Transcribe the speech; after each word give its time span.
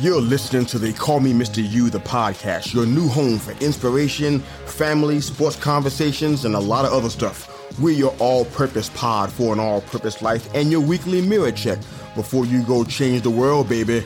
You're 0.00 0.20
listening 0.20 0.66
to 0.66 0.78
the 0.80 0.92
Call 0.92 1.20
Me 1.20 1.32
Mr. 1.32 1.62
You, 1.64 1.88
the 1.88 2.00
podcast, 2.00 2.74
your 2.74 2.84
new 2.84 3.06
home 3.06 3.38
for 3.38 3.52
inspiration, 3.64 4.40
family, 4.66 5.20
sports 5.20 5.54
conversations, 5.54 6.44
and 6.44 6.56
a 6.56 6.58
lot 6.58 6.84
of 6.84 6.92
other 6.92 7.08
stuff. 7.08 7.48
We're 7.78 7.94
your 7.94 8.12
all 8.18 8.44
purpose 8.46 8.90
pod 8.96 9.30
for 9.30 9.52
an 9.52 9.60
all 9.60 9.82
purpose 9.82 10.20
life 10.20 10.52
and 10.52 10.72
your 10.72 10.80
weekly 10.80 11.22
mirror 11.22 11.52
check 11.52 11.78
before 12.16 12.44
you 12.44 12.64
go 12.64 12.82
change 12.82 13.22
the 13.22 13.30
world, 13.30 13.68
baby. 13.68 14.02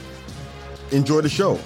Enjoy 0.90 1.22
the 1.22 1.31
show. 1.31 1.59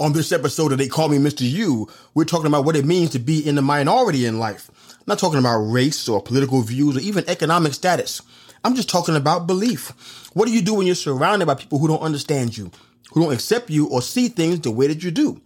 On 0.00 0.14
this 0.14 0.32
episode 0.32 0.72
of 0.72 0.78
They 0.78 0.88
Call 0.88 1.10
Me 1.10 1.18
Mr. 1.18 1.46
You, 1.46 1.90
we're 2.14 2.24
talking 2.24 2.46
about 2.46 2.64
what 2.64 2.74
it 2.74 2.86
means 2.86 3.10
to 3.10 3.18
be 3.18 3.46
in 3.46 3.54
the 3.54 3.62
minority 3.62 4.24
in 4.24 4.38
life. 4.38 4.70
I'm 4.92 5.04
not 5.06 5.18
talking 5.18 5.38
about 5.38 5.58
race 5.58 6.08
or 6.08 6.22
political 6.22 6.62
views 6.62 6.96
or 6.96 7.00
even 7.00 7.22
economic 7.28 7.74
status. 7.74 8.22
I'm 8.66 8.74
just 8.74 8.88
talking 8.88 9.14
about 9.14 9.46
belief. 9.46 9.90
What 10.34 10.48
do 10.48 10.52
you 10.52 10.60
do 10.60 10.74
when 10.74 10.86
you're 10.86 10.96
surrounded 10.96 11.46
by 11.46 11.54
people 11.54 11.78
who 11.78 11.86
don't 11.86 12.02
understand 12.02 12.58
you, 12.58 12.72
who 13.12 13.22
don't 13.22 13.32
accept 13.32 13.70
you 13.70 13.86
or 13.86 14.02
see 14.02 14.26
things 14.26 14.58
the 14.58 14.72
way 14.72 14.88
that 14.88 15.04
you 15.04 15.12
do? 15.12 15.40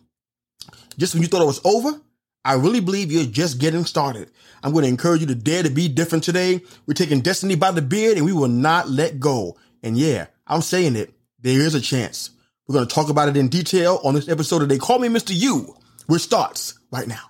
Just 0.96 1.12
when 1.12 1.22
you 1.22 1.28
thought 1.28 1.42
it 1.42 1.44
was 1.44 1.60
over, 1.62 2.00
I 2.46 2.54
really 2.54 2.80
believe 2.80 3.12
you're 3.12 3.26
just 3.26 3.58
getting 3.58 3.84
started. 3.84 4.30
I'm 4.62 4.72
going 4.72 4.84
to 4.84 4.88
encourage 4.88 5.20
you 5.20 5.26
to 5.26 5.34
dare 5.34 5.62
to 5.62 5.68
be 5.68 5.86
different 5.86 6.24
today. 6.24 6.62
We're 6.86 6.94
taking 6.94 7.20
destiny 7.20 7.56
by 7.56 7.72
the 7.72 7.82
beard 7.82 8.16
and 8.16 8.24
we 8.24 8.32
will 8.32 8.48
not 8.48 8.88
let 8.88 9.20
go. 9.20 9.58
And 9.82 9.98
yeah, 9.98 10.28
I'm 10.46 10.62
saying 10.62 10.96
it. 10.96 11.12
There 11.42 11.60
is 11.60 11.74
a 11.74 11.80
chance. 11.82 12.30
We're 12.66 12.72
going 12.72 12.88
to 12.88 12.94
talk 12.94 13.10
about 13.10 13.28
it 13.28 13.36
in 13.36 13.48
detail 13.48 14.00
on 14.02 14.14
this 14.14 14.30
episode 14.30 14.62
of 14.62 14.70
They 14.70 14.78
Call 14.78 14.98
Me 14.98 15.08
Mr. 15.08 15.38
You, 15.38 15.76
which 16.06 16.22
starts 16.22 16.78
right 16.90 17.06
now. 17.06 17.29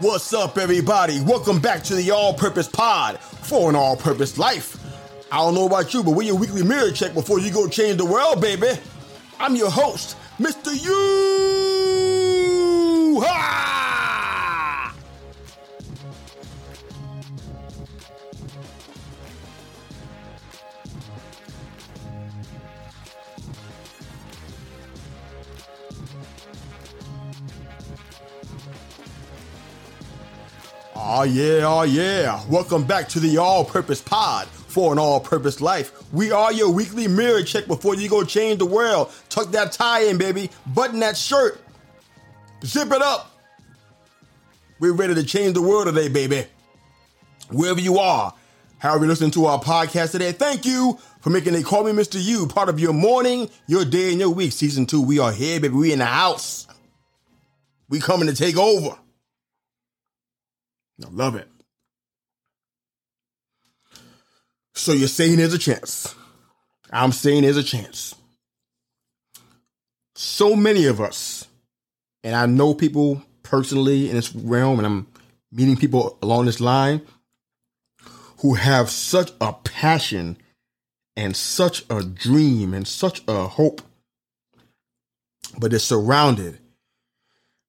What's 0.00 0.34
up, 0.34 0.58
everybody? 0.58 1.22
Welcome 1.22 1.58
back 1.58 1.82
to 1.84 1.94
the 1.94 2.10
All 2.10 2.34
Purpose 2.34 2.68
Pod 2.68 3.18
for 3.18 3.70
an 3.70 3.76
All 3.76 3.96
Purpose 3.96 4.36
Life. 4.36 4.76
I 5.32 5.38
don't 5.38 5.54
know 5.54 5.64
about 5.64 5.94
you, 5.94 6.02
but 6.04 6.10
we're 6.10 6.24
your 6.24 6.36
weekly 6.36 6.62
mirror 6.62 6.90
check 6.90 7.14
before 7.14 7.40
you 7.40 7.50
go 7.50 7.66
change 7.66 7.96
the 7.96 8.04
world, 8.04 8.42
baby. 8.42 8.72
I'm 9.40 9.56
your 9.56 9.70
host, 9.70 10.18
Mr. 10.38 10.74
You. 10.84 10.92
Ha! 13.24 13.65
Oh 31.18 31.22
yeah, 31.22 31.62
oh 31.64 31.84
yeah. 31.84 32.44
Welcome 32.46 32.84
back 32.84 33.08
to 33.08 33.20
the 33.20 33.38
All 33.38 33.64
Purpose 33.64 34.02
Pod 34.02 34.46
for 34.48 34.92
an 34.92 34.98
All 34.98 35.18
Purpose 35.18 35.62
Life. 35.62 36.12
We 36.12 36.30
are 36.30 36.52
your 36.52 36.68
weekly 36.68 37.08
mirror 37.08 37.42
check 37.42 37.66
before 37.66 37.94
you 37.94 38.06
go 38.10 38.22
change 38.22 38.58
the 38.58 38.66
world. 38.66 39.10
Tuck 39.30 39.50
that 39.52 39.72
tie 39.72 40.02
in, 40.02 40.18
baby. 40.18 40.50
Button 40.66 41.00
that 41.00 41.16
shirt. 41.16 41.58
Zip 42.62 42.92
it 42.92 43.00
up. 43.00 43.34
We're 44.78 44.92
ready 44.92 45.14
to 45.14 45.24
change 45.24 45.54
the 45.54 45.62
world 45.62 45.86
today, 45.86 46.08
baby. 46.08 46.44
Wherever 47.50 47.80
you 47.80 47.98
are, 47.98 48.34
however 48.76 49.06
you 49.06 49.08
listen 49.08 49.30
to 49.30 49.46
our 49.46 49.58
podcast 49.58 50.12
today, 50.12 50.32
thank 50.32 50.66
you 50.66 50.98
for 51.22 51.30
making 51.30 51.54
it 51.54 51.64
Call 51.64 51.84
Me 51.84 51.92
Mr. 51.92 52.22
You 52.22 52.46
part 52.46 52.68
of 52.68 52.78
your 52.78 52.92
morning, 52.92 53.48
your 53.66 53.86
day, 53.86 54.10
and 54.10 54.20
your 54.20 54.28
week. 54.28 54.52
Season 54.52 54.84
two, 54.84 55.00
we 55.00 55.18
are 55.18 55.32
here, 55.32 55.60
baby. 55.60 55.74
We 55.74 55.94
in 55.94 56.00
the 56.00 56.04
house. 56.04 56.66
We 57.88 58.00
coming 58.00 58.28
to 58.28 58.34
take 58.34 58.58
over. 58.58 58.98
I 61.04 61.08
love 61.10 61.34
it. 61.36 61.48
So 64.74 64.92
you're 64.92 65.08
saying 65.08 65.36
there's 65.36 65.54
a 65.54 65.58
chance. 65.58 66.14
I'm 66.92 67.12
saying 67.12 67.42
there's 67.42 67.56
a 67.56 67.62
chance. 67.62 68.14
So 70.14 70.54
many 70.54 70.86
of 70.86 71.00
us, 71.00 71.46
and 72.22 72.34
I 72.34 72.46
know 72.46 72.74
people 72.74 73.22
personally 73.42 74.08
in 74.08 74.16
this 74.16 74.34
realm, 74.34 74.78
and 74.78 74.86
I'm 74.86 75.06
meeting 75.52 75.76
people 75.76 76.18
along 76.22 76.46
this 76.46 76.60
line 76.60 77.02
who 78.38 78.54
have 78.54 78.90
such 78.90 79.32
a 79.40 79.52
passion 79.52 80.36
and 81.16 81.34
such 81.34 81.84
a 81.90 82.02
dream 82.02 82.74
and 82.74 82.86
such 82.86 83.22
a 83.26 83.46
hope, 83.46 83.80
but 85.58 85.70
they're 85.70 85.80
surrounded 85.80 86.58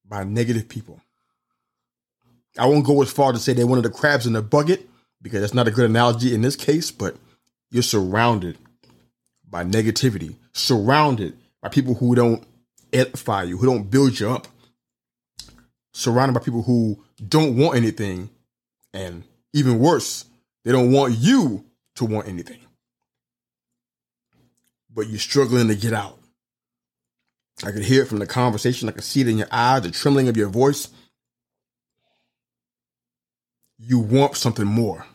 by 0.06 0.24
negative 0.24 0.68
people. 0.68 1.02
I 2.58 2.66
won't 2.66 2.86
go 2.86 3.02
as 3.02 3.12
far 3.12 3.32
to 3.32 3.40
say 3.40 3.54
they're 3.54 3.68
one 3.68 3.78
of 3.78 3.84
the 3.84 3.90
crabs 3.90 4.26
in 4.26 4.34
the 4.34 4.42
bucket 4.42 4.90
because 5.22 5.42
that's 5.42 5.54
not 5.54 5.68
a 5.68 5.72
good 5.72 5.90
analogy 5.90 6.34
in 6.34 6.42
this 6.42 6.56
case, 6.56 6.92
but 6.92 7.16
you're 7.70 7.84
surrounded 7.84 8.58
by 9.50 9.64
negativity, 9.64 10.36
surrounded 10.54 11.38
by 11.62 11.70
people 11.70 11.96
who 11.96 12.16
don't 12.16 12.44
edify 12.94 13.44
you, 13.44 13.58
who 13.58 13.66
don't 13.66 13.90
build 13.90 14.20
you 14.20 14.30
up, 14.30 14.48
surrounded 15.94 16.34
by 16.34 16.44
people 16.44 16.64
who 16.64 17.04
don't 17.28 17.58
want 17.58 17.76
anything, 17.76 18.30
and 18.94 19.24
even 19.54 19.80
worse, 19.80 20.26
they 20.64 20.72
don't 20.72 20.92
want 20.92 21.16
you 21.18 21.66
to 21.96 22.06
want 22.06 22.28
anything. 22.28 22.60
But 24.94 25.08
you're 25.08 25.20
struggling 25.20 25.68
to 25.68 25.76
get 25.76 25.94
out. 25.94 26.18
I 27.64 27.72
could 27.72 27.84
hear 27.84 28.04
it 28.04 28.08
from 28.08 28.20
the 28.20 28.28
conversation, 28.28 28.88
I 28.88 28.92
could 28.92 29.04
see 29.04 29.22
it 29.22 29.28
in 29.28 29.38
your 29.40 29.48
eyes, 29.52 29.82
the 29.82 29.92
trembling 29.92 30.28
of 30.28 30.38
your 30.38 30.50
voice 30.50 30.90
you 33.78 34.00
want 34.00 34.36
something 34.36 34.66
more 34.66 35.06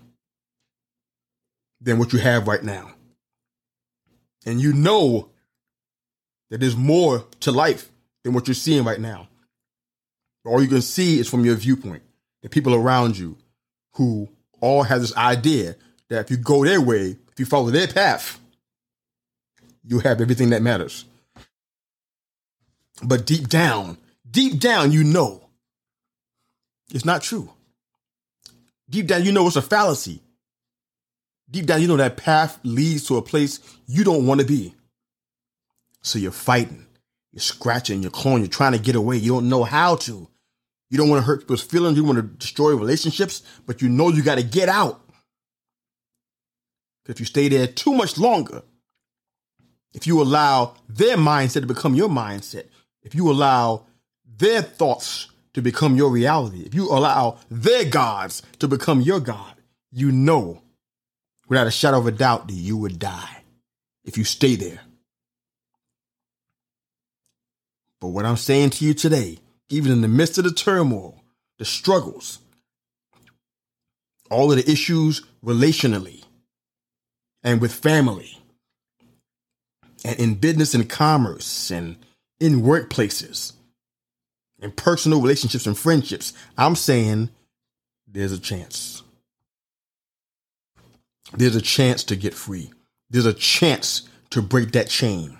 than 1.81 1.99
what 1.99 2.12
you 2.12 2.19
have 2.19 2.47
right 2.47 2.62
now. 2.62 2.91
And 4.47 4.61
you 4.61 4.73
know 4.73 5.31
that 6.50 6.59
there's 6.59 6.77
more 6.77 7.25
to 7.41 7.53
life 7.53 7.89
than 8.25 8.34
what 8.34 8.47
you're 8.47 8.55
seeing 8.55 8.84
right 8.84 9.01
now. 9.01 9.28
All 10.45 10.62
you 10.62 10.69
can 10.69 10.83
see 10.83 11.19
is 11.19 11.28
from 11.28 11.45
your 11.45 11.55
viewpoint, 11.55 12.03
the 12.43 12.49
people 12.49 12.75
around 12.75 13.17
you 13.17 13.37
who 13.95 14.28
all 14.61 14.83
have 14.83 15.01
this 15.01 15.17
idea 15.17 15.77
that 16.09 16.21
if 16.25 16.31
you 16.31 16.37
go 16.37 16.65
their 16.65 16.81
way, 16.81 17.17
if 17.33 17.39
you 17.39 17.47
follow 17.47 17.71
their 17.71 17.87
path, 17.87 18.41
you 19.84 20.01
have 20.01 20.21
everything 20.21 20.51
that 20.51 20.62
matters. 20.62 21.05
But 23.03 23.27
deep 23.27 23.49
down, 23.49 23.99
deep 24.28 24.61
down, 24.61 24.93
you 24.93 25.05
know 25.05 25.43
it's 26.93 27.05
not 27.05 27.22
true. 27.22 27.51
Deep 28.92 29.06
down, 29.06 29.25
you 29.25 29.32
know 29.32 29.47
it's 29.47 29.56
a 29.56 29.62
fallacy. 29.62 30.20
Deep 31.50 31.64
down, 31.64 31.80
you 31.80 31.88
know 31.88 31.97
that 31.97 32.19
path 32.19 32.60
leads 32.62 33.06
to 33.06 33.16
a 33.16 33.22
place 33.22 33.58
you 33.86 34.04
don't 34.04 34.26
want 34.26 34.42
to 34.42 34.47
be. 34.47 34.75
So 36.03 36.19
you're 36.19 36.30
fighting, 36.30 36.86
you're 37.32 37.41
scratching, 37.41 38.03
you're 38.03 38.10
clawing, 38.10 38.42
you're 38.42 38.48
trying 38.50 38.72
to 38.72 38.78
get 38.78 38.94
away. 38.94 39.16
You 39.16 39.32
don't 39.32 39.48
know 39.48 39.64
how 39.64 39.97
to. 39.97 40.28
You 40.91 40.98
don't 40.98 41.08
want 41.08 41.22
to 41.22 41.26
hurt 41.26 41.41
people's 41.41 41.62
feelings. 41.62 41.97
You 41.97 42.04
want 42.04 42.16
to 42.16 42.22
destroy 42.22 42.76
relationships, 42.76 43.42
but 43.64 43.80
you 43.80 43.88
know 43.88 44.10
you 44.10 44.22
got 44.22 44.36
to 44.36 44.44
get 44.44 44.69
out. 44.69 45.00
If 47.09 47.19
you 47.19 47.24
stay 47.24 47.48
there 47.48 47.66
too 47.66 47.94
much 47.94 48.19
longer, 48.19 48.62
if 49.94 50.06
you 50.06 50.20
allow 50.20 50.74
their 50.86 51.16
mindset 51.16 51.62
to 51.62 51.66
become 51.66 51.94
your 51.94 52.10
mindset, 52.10 52.66
if 53.03 53.14
you 53.14 53.30
allow 53.30 53.86
their 54.36 54.60
thoughts 54.60 55.31
to 55.55 55.63
become 55.63 55.97
your 55.97 56.11
reality, 56.11 56.63
if 56.63 56.75
you 56.75 56.89
allow 56.89 57.39
their 57.51 57.85
gods 57.85 58.43
to 58.59 58.69
become 58.69 59.01
your 59.01 59.21
God, 59.21 59.55
you 59.91 60.11
know 60.11 60.63
without 61.49 61.67
a 61.67 61.71
shadow 61.71 61.99
of 61.99 62.07
a 62.07 62.11
doubt 62.13 62.49
that 62.49 62.55
you 62.55 62.79
would 62.79 62.99
die 62.99 63.43
if 64.05 64.17
you 64.17 64.25
stay 64.25 64.57
there. 64.57 64.81
But 68.01 68.09
what 68.09 68.25
I'm 68.25 68.39
saying 68.39 68.71
to 68.71 68.87
you 68.87 68.95
today, 68.95 69.39
even 69.69 69.93
in 69.93 70.01
the 70.01 70.09
midst 70.09 70.39
of 70.39 70.45
the 70.45 70.51
turmoil, 70.51 71.22
the 71.59 71.66
struggles, 71.66 72.39
all 74.31 74.51
of 74.51 74.57
the 74.57 74.71
issues 74.71 75.22
relationally 75.45 76.25
and 77.45 77.60
with 77.60 77.75
family 77.75 78.39
and 80.05 80.19
in 80.19 80.34
business 80.37 80.72
and 80.72 80.89
commerce 80.89 81.71
and 81.71 81.97
in 82.41 82.63
workplaces, 82.63 83.53
in 84.62 84.70
personal 84.70 85.20
relationships 85.20 85.66
and 85.66 85.76
friendships, 85.76 86.32
I'm 86.56 86.76
saying 86.76 87.30
there's 88.06 88.32
a 88.32 88.38
chance. 88.38 89.03
There's 91.36 91.56
a 91.56 91.60
chance 91.60 92.04
to 92.04 92.16
get 92.16 92.32
free. 92.32 92.72
There's 93.10 93.26
a 93.26 93.34
chance 93.34 94.09
to 94.30 94.41
break 94.41 94.72
that 94.72 94.88
chain. 94.88 95.38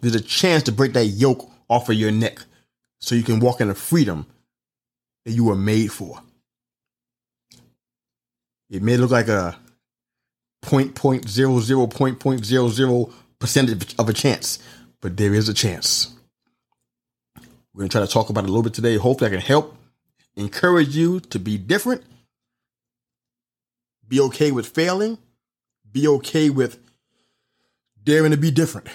There's 0.00 0.16
a 0.16 0.20
chance 0.20 0.64
to 0.64 0.72
break 0.72 0.92
that 0.94 1.06
yoke 1.06 1.48
off 1.68 1.88
of 1.88 1.94
your 1.94 2.10
neck 2.10 2.40
so 3.00 3.14
you 3.14 3.22
can 3.22 3.40
walk 3.40 3.60
in 3.60 3.68
the 3.68 3.74
freedom 3.74 4.26
that 5.24 5.32
you 5.32 5.44
were 5.44 5.56
made 5.56 5.92
for. 5.92 6.20
It 8.68 8.82
may 8.82 8.96
look 8.96 9.10
like 9.10 9.28
a 9.28 9.56
point 10.62 10.94
point 10.94 11.28
zero 11.28 11.60
zero 11.60 11.86
point 11.86 12.18
point 12.18 12.44
zero 12.44 12.68
zero 12.68 13.10
percentage 13.38 13.94
of 13.98 14.08
a 14.08 14.12
chance, 14.12 14.58
but 15.00 15.16
there 15.16 15.34
is 15.34 15.48
a 15.48 15.54
chance. 15.54 16.17
We're 17.78 17.82
going 17.82 17.90
to 17.90 17.98
try 17.98 18.06
to 18.06 18.12
talk 18.12 18.28
about 18.28 18.42
it 18.42 18.48
a 18.48 18.50
little 18.50 18.64
bit 18.64 18.74
today. 18.74 18.96
Hopefully, 18.96 19.30
I 19.30 19.34
can 19.34 19.40
help 19.40 19.76
encourage 20.34 20.96
you 20.96 21.20
to 21.20 21.38
be 21.38 21.56
different, 21.56 22.02
be 24.08 24.18
okay 24.18 24.50
with 24.50 24.66
failing, 24.66 25.16
be 25.88 26.08
okay 26.08 26.50
with 26.50 26.80
daring 28.02 28.32
to 28.32 28.36
be 28.36 28.50
different, 28.50 28.88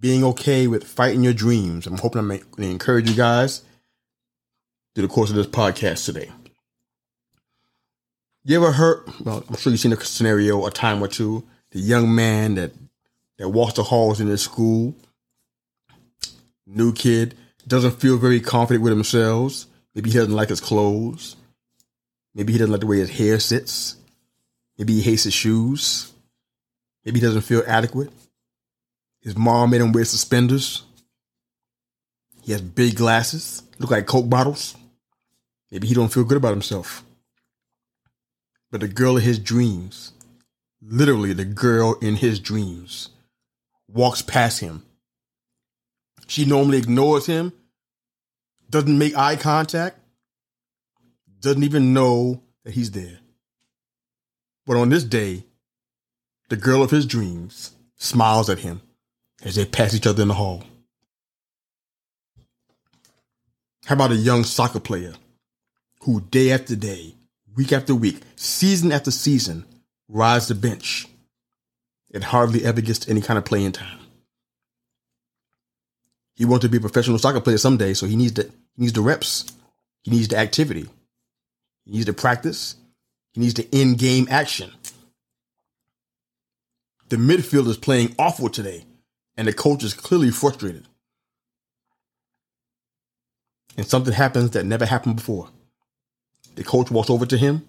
being 0.00 0.24
okay 0.24 0.66
with 0.66 0.82
fighting 0.82 1.22
your 1.22 1.32
dreams. 1.32 1.86
I'm 1.86 1.98
hoping 1.98 2.26
going 2.26 2.40
to 2.56 2.62
encourage 2.64 3.08
you 3.08 3.14
guys 3.14 3.62
through 4.96 5.06
the 5.06 5.14
course 5.14 5.30
of 5.30 5.36
this 5.36 5.46
podcast 5.46 6.04
today. 6.04 6.32
You 8.42 8.56
ever 8.56 8.72
heard? 8.72 9.04
Well, 9.20 9.44
I'm 9.48 9.54
sure 9.54 9.70
you've 9.70 9.78
seen 9.78 9.92
a 9.92 10.00
scenario 10.00 10.66
a 10.66 10.72
time 10.72 11.00
or 11.00 11.06
two. 11.06 11.46
The 11.70 11.78
young 11.78 12.12
man 12.12 12.56
that 12.56 12.72
that 13.38 13.50
walks 13.50 13.74
the 13.74 13.84
halls 13.84 14.20
in 14.20 14.26
his 14.26 14.42
school, 14.42 14.96
new 16.66 16.92
kid, 16.92 17.36
doesn't 17.66 18.00
feel 18.00 18.18
very 18.18 18.40
confident 18.40 18.82
with 18.82 18.92
himself. 18.92 19.66
Maybe 19.94 20.10
he 20.10 20.18
doesn't 20.18 20.34
like 20.34 20.48
his 20.48 20.60
clothes. 20.60 21.36
Maybe 22.34 22.52
he 22.52 22.58
doesn't 22.58 22.72
like 22.72 22.80
the 22.80 22.86
way 22.86 22.98
his 22.98 23.10
hair 23.10 23.38
sits. 23.38 23.96
Maybe 24.78 24.94
he 24.94 25.02
hates 25.02 25.24
his 25.24 25.34
shoes. 25.34 26.12
Maybe 27.04 27.20
he 27.20 27.26
doesn't 27.26 27.42
feel 27.42 27.62
adequate. 27.66 28.10
His 29.20 29.36
mom 29.36 29.70
made 29.70 29.80
him 29.80 29.92
wear 29.92 30.04
suspenders. 30.04 30.82
He 32.42 32.52
has 32.52 32.60
big 32.60 32.96
glasses, 32.96 33.62
look 33.78 33.90
like 33.90 34.06
Coke 34.06 34.28
bottles. 34.28 34.76
Maybe 35.70 35.86
he 35.88 35.94
don't 35.94 36.12
feel 36.12 36.24
good 36.24 36.36
about 36.36 36.50
himself. 36.50 37.02
But 38.70 38.80
the 38.80 38.88
girl 38.88 39.16
of 39.16 39.22
his 39.22 39.38
dreams, 39.38 40.12
literally 40.82 41.32
the 41.32 41.46
girl 41.46 41.94
in 42.02 42.16
his 42.16 42.38
dreams, 42.38 43.08
walks 43.88 44.20
past 44.20 44.60
him. 44.60 44.84
She 46.26 46.44
normally 46.44 46.78
ignores 46.78 47.26
him, 47.26 47.52
doesn't 48.70 48.98
make 48.98 49.16
eye 49.16 49.36
contact, 49.36 49.98
doesn't 51.40 51.62
even 51.62 51.92
know 51.92 52.42
that 52.64 52.74
he's 52.74 52.90
there. 52.90 53.18
But 54.66 54.76
on 54.76 54.88
this 54.88 55.04
day, 55.04 55.44
the 56.48 56.56
girl 56.56 56.82
of 56.82 56.90
his 56.90 57.06
dreams 57.06 57.72
smiles 57.96 58.48
at 58.48 58.60
him 58.60 58.80
as 59.42 59.54
they 59.54 59.64
pass 59.64 59.94
each 59.94 60.06
other 60.06 60.22
in 60.22 60.28
the 60.28 60.34
hall. 60.34 60.64
How 63.84 63.94
about 63.94 64.12
a 64.12 64.16
young 64.16 64.44
soccer 64.44 64.80
player 64.80 65.12
who 66.00 66.22
day 66.22 66.50
after 66.50 66.74
day 66.74 67.14
week 67.56 67.72
after 67.72 67.94
week, 67.94 68.20
season 68.36 68.92
after 68.92 69.10
season, 69.10 69.64
rides 70.08 70.48
the 70.48 70.54
bench 70.54 71.06
and 72.12 72.24
hardly 72.24 72.64
ever 72.64 72.80
gets 72.80 73.08
any 73.08 73.20
kind 73.20 73.38
of 73.38 73.44
playing 73.44 73.72
time. 73.72 73.98
He 76.34 76.44
wants 76.44 76.64
to 76.64 76.68
be 76.68 76.78
a 76.78 76.80
professional 76.80 77.18
soccer 77.18 77.40
player 77.40 77.58
someday, 77.58 77.94
so 77.94 78.06
he 78.06 78.16
needs 78.16 78.32
the 78.32 78.44
he 78.44 78.82
needs 78.82 78.92
the 78.92 79.00
reps, 79.00 79.52
he 80.02 80.10
needs 80.10 80.28
the 80.28 80.36
activity, 80.36 80.88
he 81.84 81.92
needs 81.92 82.06
the 82.06 82.12
practice, 82.12 82.74
he 83.32 83.40
needs 83.40 83.54
the 83.54 83.68
in-game 83.70 84.26
action. 84.30 84.72
The 87.08 87.16
midfield 87.16 87.68
is 87.68 87.76
playing 87.76 88.14
awful 88.18 88.48
today, 88.48 88.84
and 89.36 89.46
the 89.46 89.52
coach 89.52 89.84
is 89.84 89.94
clearly 89.94 90.30
frustrated. 90.30 90.86
And 93.76 93.86
something 93.86 94.12
happens 94.12 94.50
that 94.50 94.66
never 94.66 94.86
happened 94.86 95.16
before. 95.16 95.50
The 96.56 96.64
coach 96.64 96.90
walks 96.90 97.10
over 97.10 97.26
to 97.26 97.36
him, 97.36 97.68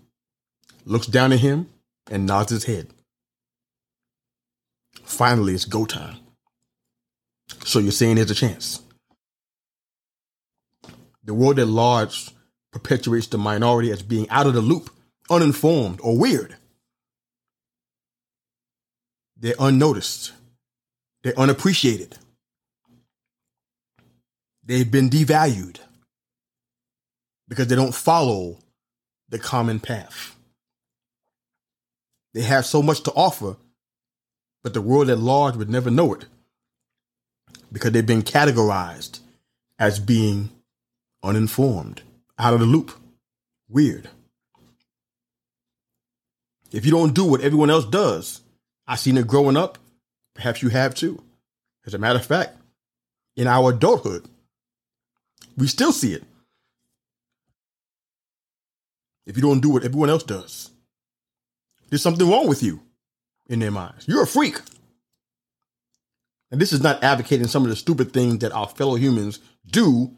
looks 0.86 1.08
down 1.08 1.34
at 1.34 1.40
him, 1.40 1.70
and 2.10 2.26
nods 2.26 2.52
his 2.52 2.64
head. 2.66 2.88
Finally, 5.04 5.54
it's 5.54 5.66
go 5.66 5.86
time. 5.86 6.18
So 7.76 7.80
you're 7.80 7.92
saying 7.92 8.16
there's 8.16 8.32
a 8.32 8.36
chance. 8.36 8.82
The 11.26 11.34
world 11.34 11.60
at 11.60 11.68
large 11.68 12.32
perpetuates 12.72 13.28
the 13.28 13.38
minority 13.38 13.92
as 13.92 14.02
being 14.02 14.30
out 14.30 14.48
of 14.48 14.54
the 14.54 14.62
loop, 14.62 14.92
uninformed, 15.30 16.00
or 16.02 16.18
weird. 16.18 16.56
They're 19.36 19.56
unnoticed. 19.60 20.32
They're 21.22 21.38
unappreciated. 21.38 22.18
They've 24.64 24.90
been 24.90 25.10
devalued 25.10 25.80
because 27.50 27.68
they 27.68 27.76
don't 27.76 27.94
follow 27.94 28.60
the 29.28 29.38
common 29.38 29.82
path. 29.82 30.34
They 32.34 32.44
have 32.44 32.66
so 32.66 32.82
much 32.82 33.02
to 33.02 33.12
offer, 33.12 33.58
but 34.64 34.74
the 34.74 34.82
world 34.82 35.10
at 35.10 35.20
large 35.20 35.58
would 35.58 35.70
never 35.70 35.92
know 35.92 36.14
it 36.14 36.26
because 37.72 37.92
they've 37.92 38.06
been 38.06 38.22
categorized 38.22 39.20
as 39.80 40.00
being 40.00 40.50
uninformed, 41.24 42.02
out 42.38 42.54
of 42.54 42.60
the 42.60 42.66
loop, 42.66 42.92
weird. 43.68 44.10
If 46.72 46.86
you 46.86 46.92
don't 46.92 47.14
do 47.14 47.26
what 47.26 47.42
everyone 47.42 47.70
else 47.70 47.86
does, 47.86 48.42
I've 48.88 49.00
seen 49.00 49.18
it 49.18 49.28
growing 49.28 49.58
up, 49.58 49.78
perhaps 50.34 50.62
you 50.62 50.70
have 50.70 50.94
too. 50.94 51.22
As 51.86 51.94
a 51.94 51.98
matter 51.98 52.20
of 52.20 52.26
fact, 52.26 52.58
in 53.36 53.48
our 53.48 53.72
adulthood, 53.72 54.26
we 55.58 55.68
still 55.68 55.92
see 55.92 56.14
it 56.14 56.24
if 59.26 59.36
you 59.36 59.42
don't 59.42 59.62
do 59.62 59.70
what 59.70 59.84
everyone 59.84 60.10
else 60.10 60.24
does. 60.24 60.70
There's 61.90 62.02
something 62.02 62.30
wrong 62.30 62.48
with 62.48 62.64
you 62.64 62.82
in 63.48 63.60
their 63.60 63.72
minds. 63.72 64.08
You're 64.08 64.24
a 64.24 64.28
freak. 64.28 64.60
And 66.52 66.62
this 66.62 66.74
is 66.74 66.82
not 66.82 67.04
advocating 67.04 67.48
some 67.48 67.64
of 67.64 67.70
the 67.70 67.76
stupid 67.76 68.14
things 68.14 68.40
that 68.40 68.52
our 68.52 68.68
fellow 68.68 68.96
humans 68.96 69.40
do 69.66 70.16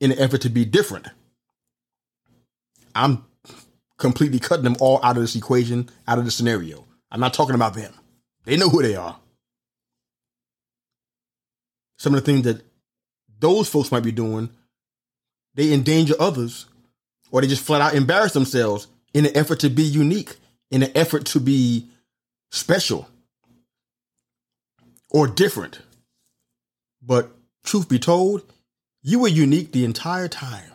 in 0.00 0.12
an 0.12 0.18
effort 0.18 0.42
to 0.42 0.50
be 0.50 0.64
different. 0.64 1.06
I'm 2.94 3.24
completely 3.98 4.38
cutting 4.38 4.64
them 4.64 4.76
all 4.80 5.00
out 5.02 5.16
of 5.16 5.22
this 5.22 5.36
equation, 5.36 5.88
out 6.06 6.18
of 6.18 6.24
the 6.24 6.30
scenario. 6.30 6.86
I'm 7.10 7.20
not 7.20 7.34
talking 7.34 7.54
about 7.54 7.74
them. 7.74 7.94
They 8.44 8.56
know 8.56 8.68
who 8.68 8.82
they 8.82 8.96
are. 8.96 9.18
Some 11.98 12.14
of 12.14 12.20
the 12.22 12.26
things 12.26 12.44
that 12.44 12.62
those 13.38 13.68
folks 13.68 13.92
might 13.92 14.02
be 14.02 14.12
doing, 14.12 14.50
they 15.54 15.72
endanger 15.72 16.14
others 16.18 16.66
or 17.30 17.40
they 17.40 17.46
just 17.46 17.64
flat 17.64 17.80
out 17.80 17.94
embarrass 17.94 18.32
themselves 18.32 18.88
in 19.12 19.26
an 19.26 19.36
effort 19.36 19.60
to 19.60 19.70
be 19.70 19.82
unique, 19.82 20.36
in 20.70 20.82
an 20.82 20.90
effort 20.94 21.24
to 21.26 21.40
be 21.40 21.88
special 22.50 23.08
or 25.14 25.28
different. 25.28 25.80
But 27.00 27.30
truth 27.62 27.88
be 27.88 28.00
told, 28.00 28.42
you 29.00 29.20
were 29.20 29.28
unique 29.28 29.70
the 29.70 29.84
entire 29.84 30.26
time. 30.28 30.72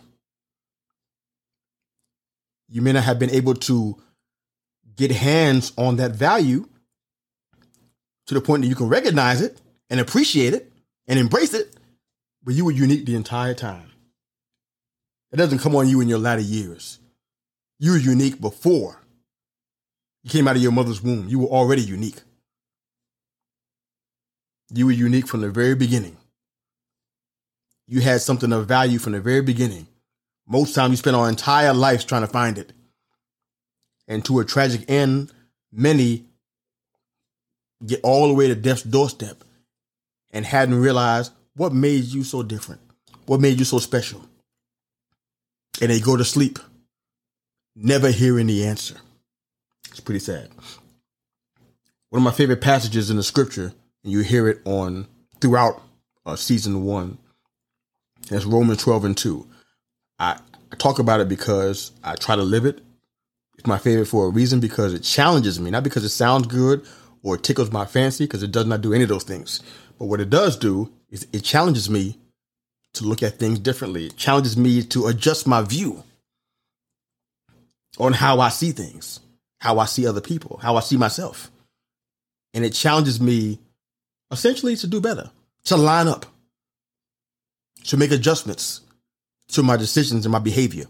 You 2.69 2.81
may 2.81 2.93
not 2.93 3.03
have 3.03 3.19
been 3.19 3.31
able 3.31 3.55
to 3.55 4.01
get 4.95 5.11
hands 5.11 5.73
on 5.77 5.97
that 5.97 6.11
value 6.11 6.69
to 8.27 8.33
the 8.33 8.41
point 8.41 8.61
that 8.61 8.69
you 8.69 8.75
can 8.75 8.87
recognize 8.87 9.41
it 9.41 9.59
and 9.89 9.99
appreciate 9.99 10.53
it 10.53 10.71
and 11.07 11.19
embrace 11.19 11.53
it, 11.53 11.75
but 12.43 12.53
you 12.53 12.63
were 12.63 12.71
unique 12.71 13.05
the 13.05 13.15
entire 13.15 13.53
time. 13.53 13.91
It 15.33 15.37
doesn't 15.37 15.59
come 15.59 15.75
on 15.75 15.89
you 15.89 15.99
in 15.99 16.07
your 16.07 16.19
latter 16.19 16.41
years. 16.41 16.99
You 17.77 17.91
were 17.91 17.97
unique 17.97 18.39
before 18.39 19.01
you 20.23 20.29
came 20.29 20.47
out 20.47 20.55
of 20.55 20.61
your 20.61 20.71
mother's 20.71 21.01
womb. 21.01 21.27
You 21.27 21.39
were 21.39 21.47
already 21.47 21.81
unique. 21.81 22.21
You 24.73 24.85
were 24.85 24.91
unique 24.91 25.27
from 25.27 25.41
the 25.41 25.49
very 25.49 25.75
beginning. 25.75 26.17
You 27.87 28.01
had 28.01 28.21
something 28.21 28.51
of 28.53 28.67
value 28.67 28.99
from 28.99 29.13
the 29.13 29.21
very 29.21 29.41
beginning. 29.41 29.87
Most 30.47 30.75
times, 30.75 30.91
you 30.91 30.97
spend 30.97 31.15
our 31.15 31.29
entire 31.29 31.73
lives 31.73 32.05
trying 32.05 32.21
to 32.21 32.27
find 32.27 32.57
it. 32.57 32.73
And 34.07 34.23
to 34.25 34.39
a 34.39 34.45
tragic 34.45 34.89
end, 34.89 35.31
many 35.71 36.25
get 37.85 38.01
all 38.03 38.27
the 38.27 38.33
way 38.33 38.47
to 38.47 38.55
death's 38.55 38.83
doorstep 38.83 39.43
and 40.31 40.45
hadn't 40.45 40.79
realized 40.79 41.31
what 41.55 41.73
made 41.73 42.05
you 42.05 42.23
so 42.23 42.43
different, 42.43 42.81
what 43.25 43.39
made 43.39 43.57
you 43.57 43.65
so 43.65 43.79
special 43.79 44.23
and 45.81 45.89
they 45.89 45.99
go 45.99 46.17
to 46.17 46.25
sleep, 46.25 46.59
never 47.75 48.11
hearing 48.11 48.47
the 48.47 48.65
answer. 48.65 48.95
It's 49.89 49.99
pretty 49.99 50.19
sad. 50.19 50.49
One 52.09 52.21
of 52.21 52.23
my 52.23 52.31
favorite 52.31 52.61
passages 52.61 53.09
in 53.09 53.17
the 53.17 53.23
scripture, 53.23 53.73
and 54.03 54.11
you 54.11 54.19
hear 54.21 54.47
it 54.47 54.61
on 54.65 55.07
throughout 55.41 55.81
uh, 56.25 56.35
season 56.35 56.83
one, 56.83 57.17
is 58.31 58.45
Romans 58.45 58.81
12 58.83 59.05
and 59.05 59.17
2. 59.17 59.47
I, 60.19 60.37
I 60.71 60.75
talk 60.75 60.99
about 60.99 61.19
it 61.19 61.29
because 61.29 61.91
I 62.03 62.15
try 62.15 62.35
to 62.35 62.43
live 62.43 62.65
it. 62.65 62.81
It's 63.57 63.67
my 63.67 63.77
favorite 63.77 64.05
for 64.05 64.27
a 64.27 64.29
reason 64.29 64.59
because 64.59 64.93
it 64.93 65.03
challenges 65.03 65.59
me, 65.59 65.71
not 65.71 65.83
because 65.83 66.03
it 66.03 66.09
sounds 66.09 66.47
good 66.47 66.85
or 67.23 67.35
it 67.35 67.43
tickles 67.43 67.71
my 67.71 67.85
fancy, 67.85 68.25
because 68.25 68.43
it 68.43 68.51
does 68.51 68.65
not 68.65 68.81
do 68.81 68.93
any 68.93 69.03
of 69.03 69.09
those 69.09 69.25
things. 69.25 69.61
But 69.97 70.05
what 70.05 70.21
it 70.21 70.29
does 70.29 70.55
do 70.55 70.89
is 71.09 71.27
it 71.33 71.41
challenges 71.41 71.89
me 71.89 72.17
to 72.93 73.03
look 73.03 73.21
at 73.21 73.37
things 73.37 73.59
differently. 73.59 74.05
It 74.05 74.15
challenges 74.15 74.55
me 74.55 74.83
to 74.83 75.07
adjust 75.07 75.45
my 75.45 75.61
view 75.61 76.03
on 77.99 78.13
how 78.13 78.39
I 78.39 78.49
see 78.49 78.71
things, 78.71 79.19
how 79.59 79.79
I 79.79 79.85
see 79.85 80.07
other 80.07 80.21
people, 80.21 80.59
how 80.61 80.77
I 80.77 80.79
see 80.79 80.95
myself. 80.95 81.51
And 82.53 82.63
it 82.63 82.71
challenges 82.71 83.19
me 83.19 83.59
essentially 84.31 84.75
to 84.77 84.87
do 84.87 85.01
better, 85.01 85.31
to 85.65 85.77
line 85.77 86.07
up, 86.07 86.25
to 87.85 87.97
make 87.97 88.11
adjustments 88.11 88.81
to 89.49 89.63
my 89.63 89.77
decisions 89.77 90.25
and 90.25 90.31
my 90.31 90.39
behavior. 90.39 90.85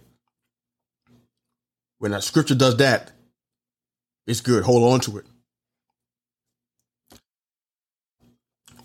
When 2.00 2.12
that 2.12 2.24
scripture 2.24 2.56
does 2.56 2.78
that, 2.78 3.12
it's 4.26 4.42
good. 4.42 4.64
Hold 4.64 4.94
on 4.94 5.00
to 5.02 5.18
it. 5.18 5.26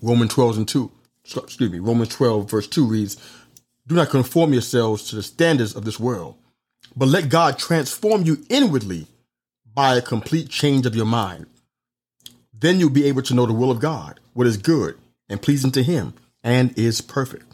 Romans 0.03 0.33
12 0.35 0.59
and 0.59 0.69
2. 0.69 0.91
Excuse 1.25 1.71
me. 1.71 1.79
Romans 1.79 2.11
12 2.11 2.51
verse 2.51 2.69
2 2.69 2.87
reads, 2.87 3.17
Do 3.87 3.95
not 3.95 4.11
conform 4.11 4.53
yourselves 4.53 5.09
to 5.09 5.17
the 5.17 5.23
standards 5.23 5.75
of 5.75 5.85
this 5.85 5.99
world, 5.99 6.37
but 6.95 7.09
let 7.09 7.29
God 7.29 7.59
transform 7.59 8.23
you 8.23 8.45
inwardly 8.49 9.07
by 9.75 9.97
a 9.97 10.03
complete 10.03 10.49
change 10.49 10.87
of 10.87 10.95
your 10.95 11.07
mind. 11.07 11.47
Then 12.65 12.81
you'll 12.81 12.89
be 12.89 13.05
able 13.05 13.21
to 13.21 13.35
know 13.35 13.45
the 13.45 13.53
will 13.53 13.71
of 13.71 13.79
God, 13.79 14.21
what 14.33 14.47
is 14.47 14.57
good 14.57 14.97
and 15.29 15.43
pleasing 15.43 15.71
to 15.73 15.83
Him, 15.83 16.15
and 16.43 16.73
is 16.79 17.03
perfect. 17.03 17.45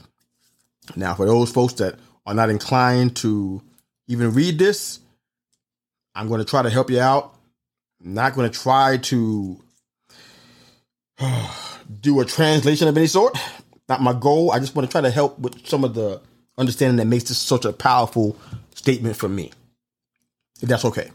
Now, 0.95 1.15
for 1.15 1.27
those 1.27 1.51
folks 1.51 1.73
that 1.75 1.97
are 2.27 2.35
not 2.35 2.49
inclined 2.49 3.17
to 3.17 3.61
even 4.07 4.33
read 4.35 4.61
this, 4.61 5.01
I'm 6.15 6.29
going 6.29 6.39
to 6.39 6.45
try 6.45 6.63
to 6.63 6.71
help 6.71 6.91
you 6.91 7.01
out. 7.01 7.35
I'm 8.01 8.15
not 8.15 8.37
going 8.37 8.49
to 8.49 8.57
try 8.57 8.99
to 8.99 9.61
do 12.01 12.21
a 12.21 12.25
translation 12.25 12.87
of 12.87 12.97
any 12.97 13.09
sort. 13.09 13.37
Not 13.89 14.03
my 14.03 14.13
goal. 14.13 14.53
I 14.53 14.61
just 14.61 14.77
want 14.77 14.89
to 14.89 14.93
try 14.93 15.01
to 15.01 15.11
help 15.11 15.41
with 15.41 15.67
some 15.67 15.83
of 15.83 15.95
the 15.95 16.21
understanding 16.57 16.99
that 16.99 17.07
makes 17.07 17.25
this 17.25 17.39
such 17.39 17.65
a 17.65 17.73
powerful 17.73 18.37
statement 18.77 19.17
for 19.17 19.29
me. 19.29 19.51
If 20.63 20.69
that's 20.69 20.85
okay. 20.85 21.11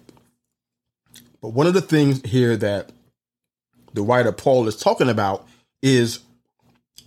But 1.41 1.53
one 1.53 1.65
of 1.65 1.73
the 1.73 1.81
things 1.81 2.21
here 2.29 2.57
that 2.57 2.91
the 3.95 4.03
writer 4.03 4.31
Paul 4.31 4.67
is 4.67 4.75
talking 4.75 5.09
about 5.09 5.47
is 5.81 6.19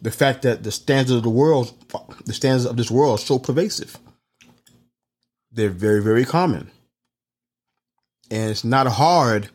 the 0.01 0.11
fact 0.11 0.43
that 0.43 0.63
the 0.63 0.73
standards 0.73 1.13
of 1.13 1.23
the 1.23 1.31
world, 1.31 1.73
the 2.25 2.33
standards 2.33 2.65
of 2.65 2.77
this 2.77 2.91
world, 2.91 3.19
are 3.19 3.23
so 3.23 3.39
pervasive. 3.39 3.99
They're 5.53 5.71
very, 5.71 6.03
very 6.03 6.25
common, 6.25 6.71
and 8.31 8.51
it's 8.51 8.65
not 8.65 8.87
hard 8.87 9.51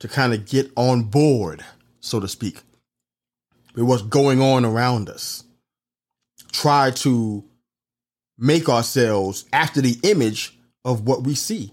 to 0.00 0.08
kind 0.08 0.32
of 0.32 0.46
get 0.46 0.70
on 0.76 1.04
board, 1.04 1.64
so 2.00 2.20
to 2.20 2.28
speak, 2.28 2.62
with 3.74 3.84
what's 3.84 4.02
going 4.02 4.40
on 4.40 4.64
around 4.64 5.08
us. 5.08 5.44
Try 6.52 6.90
to 6.92 7.44
make 8.36 8.68
ourselves 8.68 9.44
after 9.52 9.80
the 9.80 9.98
image 10.02 10.56
of 10.84 11.06
what 11.06 11.24
we 11.24 11.34
see. 11.34 11.72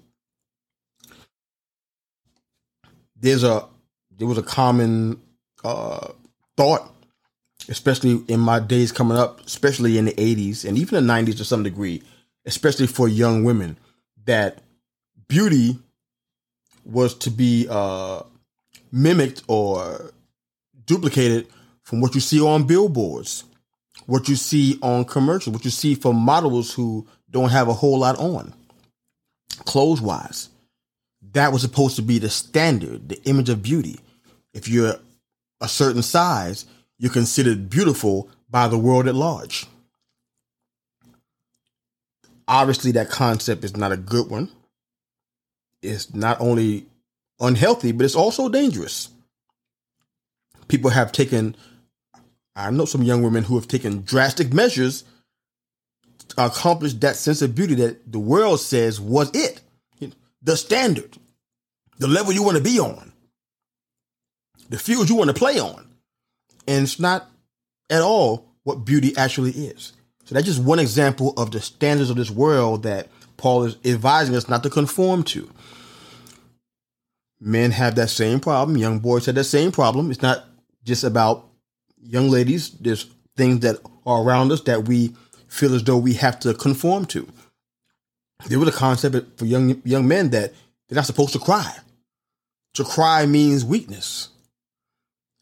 There's 3.16 3.44
a 3.44 3.68
there 4.18 4.28
was 4.28 4.38
a 4.38 4.44
common 4.44 5.22
uh, 5.64 6.10
thought 6.58 6.92
especially 7.70 8.24
in 8.28 8.40
my 8.40 8.60
days 8.60 8.92
coming 8.92 9.18
up, 9.18 9.42
especially 9.46 9.98
in 9.98 10.06
the 10.06 10.14
80s 10.14 10.68
and 10.68 10.78
even 10.78 11.06
the 11.06 11.14
90s 11.14 11.38
to 11.38 11.46
some 11.46 11.64
degree, 11.64 12.04
especially 12.46 12.88
for 12.88 13.08
young 13.08 13.44
women, 13.44 13.78
that 14.26 14.60
beauty 15.28 15.80
was 16.84 17.16
to 17.16 17.32
be 17.32 17.68
uh, 17.70 18.22
mimicked 18.92 19.44
or 19.48 20.12
duplicated 20.86 21.48
from 21.84 22.02
what 22.02 22.14
you 22.14 22.22
see 22.22 22.42
on 22.42 22.68
billboards, 22.68 23.44
what 24.06 24.30
you 24.30 24.36
see 24.36 24.78
on 24.82 25.06
commercials, 25.06 25.54
what 25.54 25.66
you 25.66 25.72
see 25.72 25.96
from 25.96 26.16
models 26.16 26.74
who 26.74 27.08
don't 27.32 27.50
have 27.50 27.68
a 27.68 27.74
whole 27.74 28.00
lot 28.00 28.18
on, 28.20 28.54
clothes 29.66 30.02
wise. 30.02 30.50
That 31.32 31.52
was 31.52 31.64
supposed 31.64 31.96
to 31.96 32.02
be 32.02 32.20
the 32.20 32.30
standard, 32.30 33.10
the 33.10 33.22
image 33.24 33.50
of 33.50 33.64
beauty. 33.64 34.00
If 34.56 34.70
you're 34.70 34.96
a 35.60 35.68
certain 35.68 36.02
size, 36.02 36.66
you're 36.98 37.12
considered 37.12 37.70
beautiful 37.70 38.30
by 38.50 38.70
the 38.70 38.78
world 38.78 39.08
at 39.08 39.14
large. 39.14 39.68
Obviously, 42.48 42.92
that 42.94 43.10
concept 43.10 43.64
is 43.66 43.76
not 43.76 43.92
a 43.92 43.98
good 43.98 44.30
one. 44.30 44.50
It's 45.82 46.14
not 46.14 46.40
only 46.40 46.86
unhealthy, 47.40 47.92
but 47.92 48.06
it's 48.06 48.16
also 48.16 48.48
dangerous. 48.48 49.10
People 50.70 50.90
have 50.90 51.12
taken, 51.12 51.56
I 52.56 52.72
know 52.72 52.86
some 52.86 53.04
young 53.04 53.24
women 53.24 53.44
who 53.44 53.56
have 53.56 53.68
taken 53.68 54.04
drastic 54.04 54.54
measures 54.54 55.04
to 56.30 56.46
accomplish 56.46 56.94
that 56.94 57.18
sense 57.18 57.42
of 57.42 57.56
beauty 57.56 57.76
that 57.76 58.10
the 58.10 58.20
world 58.20 58.62
says 58.62 59.02
was 59.02 59.30
it, 59.34 59.60
the 60.42 60.56
standard, 60.56 61.18
the 62.00 62.08
level 62.08 62.32
you 62.32 62.44
want 62.44 62.58
to 62.58 62.64
be 62.64 62.80
on, 62.80 63.12
the 64.70 64.80
field 64.80 65.10
you 65.10 65.16
want 65.16 65.30
to 65.30 65.34
play 65.34 65.60
on. 65.60 65.88
And 66.68 66.84
it's 66.84 67.00
not 67.00 67.30
at 67.90 68.02
all 68.02 68.46
what 68.64 68.86
beauty 68.86 69.16
actually 69.18 69.52
is. 69.52 69.94
So 70.26 70.34
that's 70.34 70.48
just 70.48 70.62
one 70.62 70.80
example 70.80 71.34
of 71.38 71.52
the 71.52 71.62
standards 71.62 72.10
of 72.10 72.18
this 72.18 72.32
world 72.32 72.84
that 72.84 73.08
Paul 73.38 73.64
is 73.64 73.78
advising 73.86 74.36
us 74.36 74.50
not 74.50 74.64
to 74.64 74.70
conform 74.70 75.24
to. 75.26 75.50
Men 77.40 77.72
have 77.72 77.96
that 77.96 78.10
same 78.10 78.40
problem. 78.40 78.78
Young 78.78 79.00
boys 79.00 79.28
have 79.28 79.36
that 79.36 79.44
same 79.44 79.72
problem. 79.72 80.10
It's 80.10 80.22
not 80.22 80.46
just 80.84 81.04
about 81.04 81.48
young 82.02 82.30
ladies. 82.30 82.72
There's 82.72 83.06
things 83.38 83.60
that 83.60 83.78
are 84.06 84.24
around 84.24 84.52
us 84.52 84.62
that 84.62 84.88
we 84.88 85.14
feel 85.48 85.76
as 85.76 85.84
though 85.84 85.98
we 85.98 86.14
have 86.14 86.40
to 86.40 86.54
conform 86.54 87.06
to. 87.06 87.28
There 88.48 88.60
was 88.60 88.70
a 88.70 88.72
concept 88.72 89.38
for 89.38 89.46
young 89.46 89.82
young 89.86 90.08
men 90.08 90.30
that 90.32 90.54
they're 90.88 90.96
not 90.96 91.06
supposed 91.06 91.34
to 91.34 91.40
cry. 91.40 91.78
To 92.76 92.84
cry 92.84 93.26
means 93.26 93.64
weakness. 93.64 94.30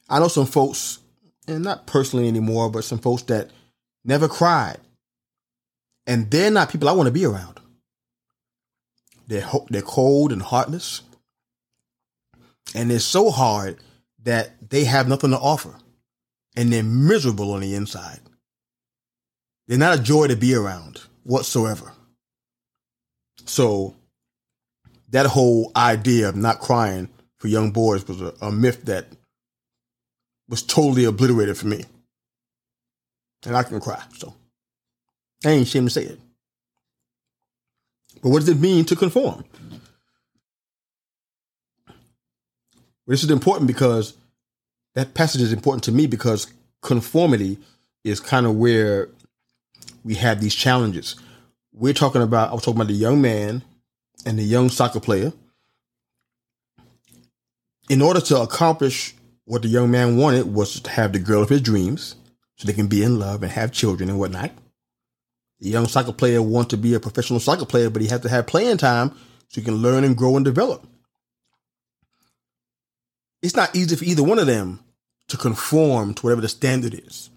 I 0.09 0.19
know 0.19 0.27
some 0.27 0.45
folks 0.45 0.99
and 1.47 1.63
not 1.63 1.87
personally 1.87 2.27
anymore, 2.27 2.69
but 2.69 2.83
some 2.83 2.99
folks 2.99 3.23
that 3.23 3.51
never 4.05 4.27
cried. 4.27 4.77
And 6.05 6.29
they're 6.29 6.51
not 6.51 6.69
people 6.69 6.89
I 6.89 6.93
want 6.93 7.07
to 7.07 7.13
be 7.13 7.25
around. 7.25 7.59
They're, 9.27 9.47
they're 9.69 9.81
cold 9.81 10.31
and 10.31 10.41
heartless. 10.41 11.01
And 12.75 12.89
they're 12.89 12.99
so 12.99 13.29
hard 13.31 13.77
that 14.23 14.69
they 14.69 14.83
have 14.83 15.07
nothing 15.07 15.31
to 15.31 15.39
offer. 15.39 15.75
And 16.55 16.71
they're 16.71 16.83
miserable 16.83 17.53
on 17.53 17.61
the 17.61 17.75
inside. 17.75 18.19
They're 19.67 19.77
not 19.77 19.97
a 19.97 20.01
joy 20.01 20.27
to 20.27 20.35
be 20.35 20.53
around 20.53 21.01
whatsoever. 21.23 21.93
So 23.45 23.95
that 25.09 25.25
whole 25.25 25.71
idea 25.75 26.29
of 26.29 26.35
not 26.35 26.59
crying 26.59 27.09
for 27.37 27.47
young 27.47 27.71
boys 27.71 28.07
was 28.07 28.21
a, 28.21 28.33
a 28.41 28.51
myth 28.51 28.85
that 28.85 29.07
was 30.49 30.61
totally 30.61 31.05
obliterated 31.05 31.57
for 31.57 31.67
me. 31.67 31.83
And 33.45 33.57
I 33.57 33.63
can 33.63 33.79
cry, 33.79 34.01
so 34.17 34.33
I 35.45 35.51
ain't 35.51 35.67
ashamed 35.67 35.87
to 35.87 35.93
say 35.93 36.03
it. 36.03 36.19
But 38.21 38.29
what 38.29 38.39
does 38.39 38.49
it 38.49 38.59
mean 38.59 38.85
to 38.85 38.95
conform? 38.95 39.43
This 43.05 43.23
is 43.23 43.31
important 43.31 43.67
because 43.67 44.15
that 44.95 45.13
passage 45.13 45.41
is 45.41 45.51
important 45.51 45.83
to 45.85 45.91
me 45.91 46.07
because 46.07 46.47
conformity 46.81 47.57
is 48.03 48.19
kind 48.19 48.45
of 48.45 48.55
where 48.55 49.09
we 50.05 50.15
have 50.15 50.39
these 50.39 50.55
challenges. 50.55 51.15
We're 51.73 51.93
talking 51.93 52.21
about, 52.21 52.51
I 52.51 52.53
was 52.53 52.63
talking 52.63 52.79
about 52.79 52.87
the 52.87 52.93
young 52.93 53.21
man 53.21 53.63
and 54.25 54.37
the 54.37 54.43
young 54.43 54.69
soccer 54.69 54.99
player. 54.99 55.33
In 57.89 58.01
order 58.01 58.21
to 58.21 58.41
accomplish 58.41 59.15
what 59.45 59.61
the 59.61 59.67
young 59.67 59.91
man 59.91 60.17
wanted 60.17 60.53
was 60.53 60.79
to 60.79 60.89
have 60.89 61.13
the 61.13 61.19
girl 61.19 61.43
of 61.43 61.49
his 61.49 61.61
dreams 61.61 62.15
so 62.55 62.65
they 62.65 62.73
can 62.73 62.87
be 62.87 63.03
in 63.03 63.19
love 63.19 63.43
and 63.43 63.51
have 63.51 63.71
children 63.71 64.09
and 64.09 64.19
whatnot. 64.19 64.51
The 65.59 65.69
young 65.69 65.87
soccer 65.87 66.13
player 66.13 66.41
wants 66.41 66.69
to 66.69 66.77
be 66.77 66.93
a 66.93 66.99
professional 66.99 67.39
soccer 67.39 67.65
player, 67.65 67.89
but 67.89 68.01
he 68.01 68.07
has 68.09 68.21
to 68.21 68.29
have 68.29 68.47
playing 68.47 68.77
time 68.77 69.09
so 69.49 69.61
he 69.61 69.61
can 69.61 69.75
learn 69.75 70.03
and 70.03 70.17
grow 70.17 70.35
and 70.35 70.45
develop. 70.45 70.87
It's 73.41 73.55
not 73.55 73.75
easy 73.75 73.95
for 73.95 74.05
either 74.05 74.23
one 74.23 74.39
of 74.39 74.47
them 74.47 74.79
to 75.27 75.37
conform 75.37 76.13
to 76.13 76.21
whatever 76.23 76.41
the 76.41 76.49
standard 76.49 76.93
is. 76.93 77.29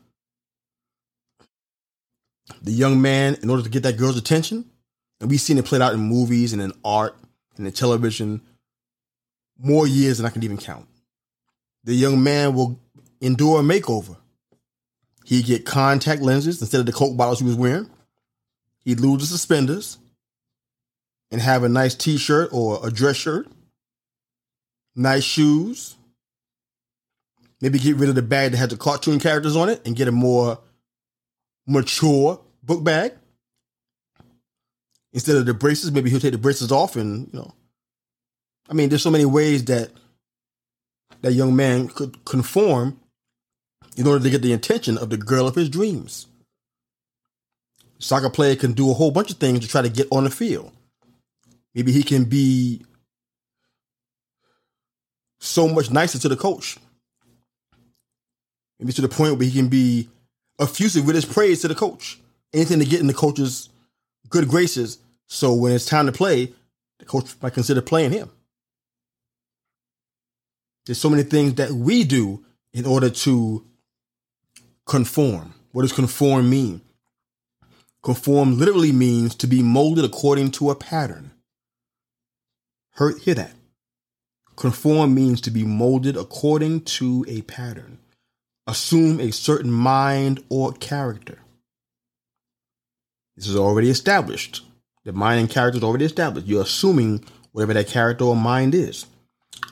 The 2.62 2.72
young 2.72 3.02
man, 3.02 3.36
in 3.42 3.50
order 3.50 3.62
to 3.62 3.68
get 3.68 3.82
that 3.82 3.96
girl's 3.96 4.16
attention, 4.16 4.70
and 5.20 5.30
we've 5.30 5.40
seen 5.40 5.58
it 5.58 5.64
played 5.64 5.82
out 5.82 5.94
in 5.94 6.00
movies 6.00 6.52
and 6.52 6.62
in 6.62 6.72
art 6.84 7.16
and 7.56 7.66
in 7.66 7.72
television 7.72 8.42
more 9.58 9.86
years 9.86 10.18
than 10.18 10.26
I 10.26 10.30
can 10.30 10.44
even 10.44 10.58
count 10.58 10.86
the 11.86 11.94
young 11.94 12.22
man 12.22 12.54
will 12.54 12.78
endure 13.20 13.60
a 13.60 13.62
makeover. 13.62 14.16
He'd 15.24 15.46
get 15.46 15.64
contact 15.64 16.20
lenses 16.20 16.60
instead 16.60 16.80
of 16.80 16.86
the 16.86 16.92
Coke 16.92 17.16
bottles 17.16 17.38
he 17.38 17.46
was 17.46 17.54
wearing. 17.54 17.88
He'd 18.84 19.00
lose 19.00 19.22
the 19.22 19.26
suspenders 19.26 19.98
and 21.30 21.40
have 21.40 21.62
a 21.62 21.68
nice 21.68 21.94
t 21.94 22.18
shirt 22.18 22.50
or 22.52 22.86
a 22.86 22.90
dress 22.90 23.16
shirt, 23.16 23.48
nice 24.94 25.24
shoes. 25.24 25.96
Maybe 27.60 27.78
get 27.78 27.96
rid 27.96 28.08
of 28.08 28.14
the 28.14 28.22
bag 28.22 28.52
that 28.52 28.58
had 28.58 28.70
the 28.70 28.76
cartoon 28.76 29.18
characters 29.18 29.56
on 29.56 29.68
it 29.68 29.80
and 29.86 29.96
get 29.96 30.08
a 30.08 30.12
more 30.12 30.58
mature 31.66 32.40
book 32.62 32.84
bag. 32.84 33.12
Instead 35.12 35.36
of 35.36 35.46
the 35.46 35.54
braces, 35.54 35.90
maybe 35.90 36.10
he'll 36.10 36.20
take 36.20 36.32
the 36.32 36.38
braces 36.38 36.70
off 36.70 36.96
and, 36.96 37.30
you 37.32 37.38
know. 37.38 37.54
I 38.68 38.74
mean, 38.74 38.88
there's 38.88 39.02
so 39.02 39.10
many 39.10 39.24
ways 39.24 39.64
that 39.66 39.90
that 41.22 41.32
young 41.32 41.56
man 41.56 41.88
could 41.88 42.24
conform 42.24 43.00
in 43.96 44.06
order 44.06 44.22
to 44.22 44.30
get 44.30 44.42
the 44.42 44.52
attention 44.52 44.98
of 44.98 45.10
the 45.10 45.16
girl 45.16 45.46
of 45.46 45.54
his 45.54 45.68
dreams. 45.68 46.26
Soccer 47.98 48.30
player 48.30 48.56
can 48.56 48.72
do 48.72 48.90
a 48.90 48.94
whole 48.94 49.10
bunch 49.10 49.30
of 49.30 49.38
things 49.38 49.60
to 49.60 49.68
try 49.68 49.82
to 49.82 49.88
get 49.88 50.08
on 50.10 50.24
the 50.24 50.30
field. 50.30 50.70
Maybe 51.74 51.92
he 51.92 52.02
can 52.02 52.24
be 52.24 52.84
so 55.40 55.68
much 55.68 55.90
nicer 55.90 56.18
to 56.18 56.28
the 56.28 56.36
coach. 56.36 56.78
Maybe 58.78 58.92
to 58.92 59.02
the 59.02 59.08
point 59.08 59.38
where 59.38 59.48
he 59.48 59.52
can 59.52 59.68
be 59.68 60.08
effusive 60.60 61.06
with 61.06 61.14
his 61.14 61.24
praise 61.24 61.62
to 61.62 61.68
the 61.68 61.74
coach. 61.74 62.18
Anything 62.52 62.78
to 62.78 62.84
get 62.84 63.00
in 63.00 63.06
the 63.06 63.14
coach's 63.14 63.70
good 64.28 64.48
graces. 64.48 64.98
So 65.26 65.54
when 65.54 65.72
it's 65.72 65.86
time 65.86 66.06
to 66.06 66.12
play, 66.12 66.52
the 66.98 67.04
coach 67.04 67.34
might 67.42 67.54
consider 67.54 67.80
playing 67.80 68.12
him. 68.12 68.30
There's 70.86 70.98
so 70.98 71.10
many 71.10 71.24
things 71.24 71.54
that 71.54 71.72
we 71.72 72.04
do 72.04 72.44
in 72.72 72.86
order 72.86 73.10
to 73.10 73.66
conform. 74.86 75.52
What 75.72 75.82
does 75.82 75.92
conform 75.92 76.48
mean? 76.48 76.80
Conform 78.02 78.56
literally 78.56 78.92
means 78.92 79.34
to 79.34 79.48
be 79.48 79.62
molded 79.62 80.04
according 80.04 80.52
to 80.52 80.70
a 80.70 80.76
pattern. 80.76 81.32
Hear, 82.96 83.18
hear 83.18 83.34
that. 83.34 83.52
Conform 84.54 85.12
means 85.12 85.40
to 85.42 85.50
be 85.50 85.64
molded 85.64 86.16
according 86.16 86.82
to 86.82 87.24
a 87.28 87.42
pattern. 87.42 87.98
Assume 88.68 89.20
a 89.20 89.32
certain 89.32 89.72
mind 89.72 90.42
or 90.48 90.72
character. 90.72 91.38
This 93.36 93.48
is 93.48 93.56
already 93.56 93.90
established. 93.90 94.64
The 95.04 95.12
mind 95.12 95.40
and 95.40 95.50
character 95.50 95.78
is 95.78 95.84
already 95.84 96.04
established. 96.04 96.46
You're 96.46 96.62
assuming 96.62 97.24
whatever 97.52 97.74
that 97.74 97.88
character 97.88 98.24
or 98.24 98.36
mind 98.36 98.74
is. 98.74 99.06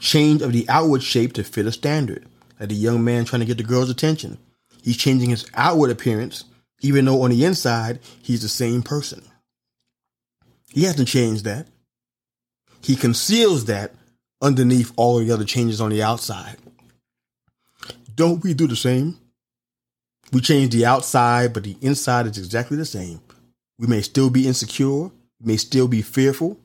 Change 0.00 0.42
of 0.42 0.52
the 0.52 0.68
outward 0.68 1.02
shape 1.02 1.32
to 1.34 1.44
fit 1.44 1.66
a 1.66 1.72
standard. 1.72 2.26
Like 2.60 2.68
the 2.68 2.74
young 2.74 3.04
man 3.04 3.24
trying 3.24 3.40
to 3.40 3.46
get 3.46 3.56
the 3.56 3.64
girl's 3.64 3.90
attention. 3.90 4.38
He's 4.82 4.96
changing 4.96 5.30
his 5.30 5.46
outward 5.54 5.90
appearance, 5.90 6.44
even 6.80 7.04
though 7.04 7.22
on 7.22 7.30
the 7.30 7.44
inside, 7.44 8.00
he's 8.22 8.42
the 8.42 8.48
same 8.48 8.82
person. 8.82 9.22
He 10.70 10.84
hasn't 10.84 11.08
changed 11.08 11.44
that. 11.44 11.68
He 12.82 12.96
conceals 12.96 13.64
that 13.66 13.94
underneath 14.42 14.92
all 14.96 15.18
the 15.18 15.30
other 15.30 15.44
changes 15.44 15.80
on 15.80 15.90
the 15.90 16.02
outside. 16.02 16.56
Don't 18.14 18.42
we 18.44 18.54
do 18.54 18.66
the 18.66 18.76
same? 18.76 19.18
We 20.32 20.40
change 20.40 20.72
the 20.72 20.86
outside, 20.86 21.52
but 21.52 21.64
the 21.64 21.76
inside 21.80 22.26
is 22.26 22.38
exactly 22.38 22.76
the 22.76 22.84
same. 22.84 23.20
We 23.78 23.86
may 23.86 24.02
still 24.02 24.30
be 24.30 24.46
insecure, 24.46 25.04
we 25.04 25.10
may 25.40 25.56
still 25.56 25.88
be 25.88 26.02
fearful, 26.02 26.58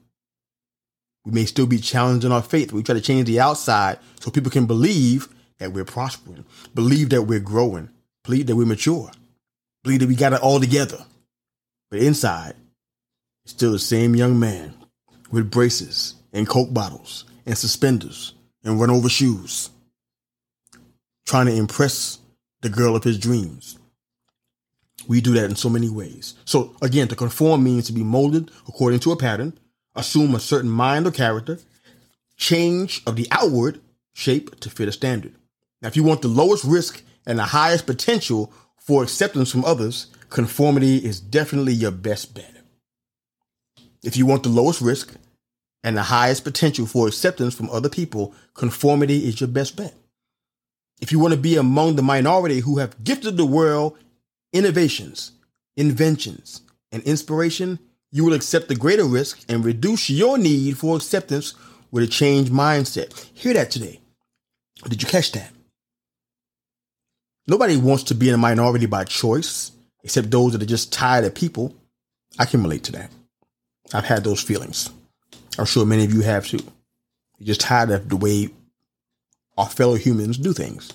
we 1.25 1.31
may 1.31 1.45
still 1.45 1.67
be 1.67 1.79
challenged 1.79 2.25
in 2.25 2.31
our 2.31 2.41
faith. 2.41 2.71
We 2.71 2.83
try 2.83 2.95
to 2.95 3.01
change 3.01 3.27
the 3.27 3.39
outside 3.39 3.99
so 4.19 4.31
people 4.31 4.51
can 4.51 4.65
believe 4.65 5.27
that 5.59 5.73
we're 5.73 5.85
prospering, 5.85 6.45
believe 6.73 7.09
that 7.09 7.23
we're 7.23 7.39
growing, 7.39 7.89
believe 8.23 8.47
that 8.47 8.55
we're 8.55 8.65
mature, 8.65 9.11
believe 9.83 9.99
that 9.99 10.07
we 10.07 10.15
got 10.15 10.33
it 10.33 10.41
all 10.41 10.59
together. 10.59 11.05
But 11.91 11.99
inside, 11.99 12.53
still 13.45 13.71
the 13.71 13.79
same 13.79 14.15
young 14.15 14.39
man 14.39 14.73
with 15.31 15.51
braces 15.51 16.15
and 16.33 16.47
Coke 16.47 16.73
bottles 16.73 17.25
and 17.45 17.57
suspenders 17.57 18.33
and 18.63 18.79
run 18.79 18.89
over 18.89 19.09
shoes, 19.09 19.69
trying 21.25 21.47
to 21.47 21.55
impress 21.55 22.19
the 22.61 22.69
girl 22.69 22.95
of 22.95 23.03
his 23.03 23.17
dreams. 23.17 23.77
We 25.07 25.21
do 25.21 25.33
that 25.33 25.49
in 25.49 25.55
so 25.55 25.69
many 25.69 25.89
ways. 25.89 26.35
So, 26.45 26.75
again, 26.81 27.07
to 27.07 27.15
conform 27.15 27.63
means 27.63 27.87
to 27.87 27.93
be 27.93 28.03
molded 28.03 28.51
according 28.67 28.99
to 29.01 29.11
a 29.11 29.17
pattern, 29.17 29.57
assume 29.95 30.35
a 30.35 30.39
certain 30.39 30.69
mind 30.69 31.07
or 31.07 31.11
character, 31.11 31.59
change 32.37 33.01
of 33.05 33.15
the 33.15 33.27
outward 33.31 33.81
shape 34.13 34.59
to 34.59 34.69
fit 34.69 34.87
a 34.87 34.91
standard. 34.91 35.35
Now, 35.81 35.87
if 35.87 35.95
you 35.95 36.03
want 36.03 36.21
the 36.21 36.27
lowest 36.27 36.63
risk 36.63 37.03
and 37.25 37.39
the 37.39 37.43
highest 37.43 37.85
potential 37.85 38.51
for 38.77 39.03
acceptance 39.03 39.51
from 39.51 39.65
others, 39.65 40.07
conformity 40.29 40.97
is 40.97 41.19
definitely 41.19 41.73
your 41.73 41.91
best 41.91 42.33
bet. 42.33 42.55
If 44.03 44.17
you 44.17 44.25
want 44.25 44.43
the 44.43 44.49
lowest 44.49 44.81
risk 44.81 45.13
and 45.83 45.97
the 45.97 46.03
highest 46.03 46.43
potential 46.43 46.85
for 46.85 47.07
acceptance 47.07 47.53
from 47.53 47.69
other 47.69 47.89
people, 47.89 48.33
conformity 48.53 49.27
is 49.27 49.39
your 49.39 49.47
best 49.47 49.75
bet. 49.75 49.93
If 51.01 51.11
you 51.11 51.19
want 51.19 51.33
to 51.33 51.39
be 51.39 51.55
among 51.55 51.95
the 51.95 52.01
minority 52.01 52.59
who 52.59 52.77
have 52.79 53.03
gifted 53.03 53.37
the 53.37 53.45
world 53.45 53.97
innovations, 54.51 55.31
inventions, 55.77 56.61
and 56.91 57.03
inspiration, 57.03 57.79
you 58.11 58.25
will 58.25 58.33
accept 58.33 58.67
the 58.67 58.75
greater 58.75 59.05
risk 59.05 59.43
and 59.49 59.63
reduce 59.63 60.09
your 60.09 60.37
need 60.37 60.77
for 60.77 60.95
acceptance 60.95 61.53
with 61.91 62.03
a 62.03 62.07
changed 62.07 62.51
mindset. 62.51 63.13
Hear 63.33 63.53
that 63.53 63.71
today. 63.71 63.99
Did 64.87 65.01
you 65.01 65.07
catch 65.07 65.31
that? 65.33 65.51
Nobody 67.47 67.77
wants 67.77 68.03
to 68.03 68.15
be 68.15 68.29
in 68.29 68.35
a 68.35 68.37
minority 68.37 68.85
by 68.85 69.03
choice, 69.03 69.71
except 70.03 70.31
those 70.31 70.53
that 70.53 70.61
are 70.61 70.67
just 70.67 70.93
tired 70.93 71.25
of 71.25 71.33
people. 71.33 71.75
I 72.37 72.45
can 72.45 72.61
relate 72.61 72.83
to 72.85 72.91
that. 72.93 73.11
I've 73.93 74.05
had 74.05 74.23
those 74.23 74.41
feelings. 74.41 74.89
I'm 75.57 75.65
sure 75.65 75.85
many 75.85 76.03
of 76.03 76.13
you 76.13 76.21
have 76.21 76.45
too. 76.45 76.59
You're 77.37 77.47
just 77.47 77.61
tired 77.61 77.89
of 77.89 78.07
the 78.07 78.15
way 78.15 78.49
our 79.57 79.67
fellow 79.67 79.95
humans 79.95 80.37
do 80.37 80.53
things. 80.53 80.93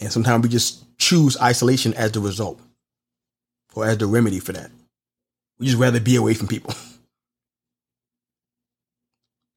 And 0.00 0.10
sometimes 0.10 0.42
we 0.42 0.48
just 0.48 0.84
choose 0.98 1.40
isolation 1.40 1.94
as 1.94 2.12
the 2.12 2.20
result 2.20 2.60
or 3.74 3.86
as 3.86 3.98
the 3.98 4.06
remedy 4.06 4.40
for 4.40 4.52
that. 4.52 4.70
We 5.58 5.66
just 5.66 5.78
rather 5.78 6.00
be 6.00 6.16
away 6.16 6.34
from 6.34 6.48
people. 6.48 6.74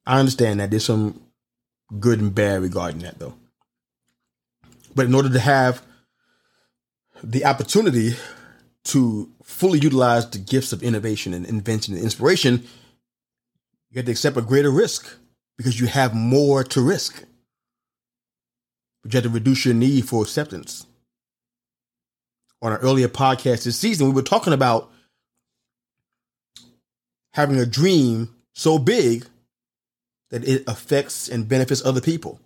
I 0.06 0.20
understand 0.20 0.60
that 0.60 0.70
there's 0.70 0.86
some 0.86 1.22
good 2.00 2.20
and 2.20 2.34
bad 2.34 2.62
regarding 2.62 3.02
that 3.02 3.20
though. 3.20 3.36
But 4.96 5.06
in 5.06 5.14
order 5.14 5.30
to 5.30 5.40
have 5.40 5.82
the 7.24 7.46
opportunity 7.46 8.16
to 8.86 9.30
fully 9.44 9.80
utilize 9.80 10.30
the 10.30 10.38
gifts 10.38 10.72
of 10.72 10.82
innovation 10.82 11.34
and 11.34 11.46
invention 11.46 11.94
and 11.94 12.04
inspiration, 12.04 12.66
you 13.90 13.98
have 13.98 14.06
to 14.06 14.12
accept 14.12 14.38
a 14.38 14.42
greater 14.42 14.72
risk 14.72 15.18
because 15.58 15.80
you 15.80 15.88
have 15.88 16.14
more 16.14 16.64
to 16.64 16.82
risk. 16.82 17.24
But 19.04 19.14
you 19.14 19.18
have 19.18 19.24
to 19.24 19.30
reduce 19.30 19.66
your 19.66 19.74
need 19.74 20.08
for 20.08 20.24
acceptance. 20.24 20.86
On 22.62 22.72
our 22.72 22.80
earlier 22.80 23.08
podcast 23.08 23.66
this 23.66 23.78
season, 23.78 24.08
we 24.08 24.14
were 24.14 24.22
talking 24.22 24.54
about 24.54 24.92
having 27.38 27.60
a 27.60 27.66
dream 27.66 28.34
so 28.54 28.80
big 28.80 29.26
that 30.32 30.46
it 30.46 30.64
affects 30.68 31.30
and 31.30 31.48
benefits 31.48 31.86
other 31.86 32.02
people. 32.02 32.40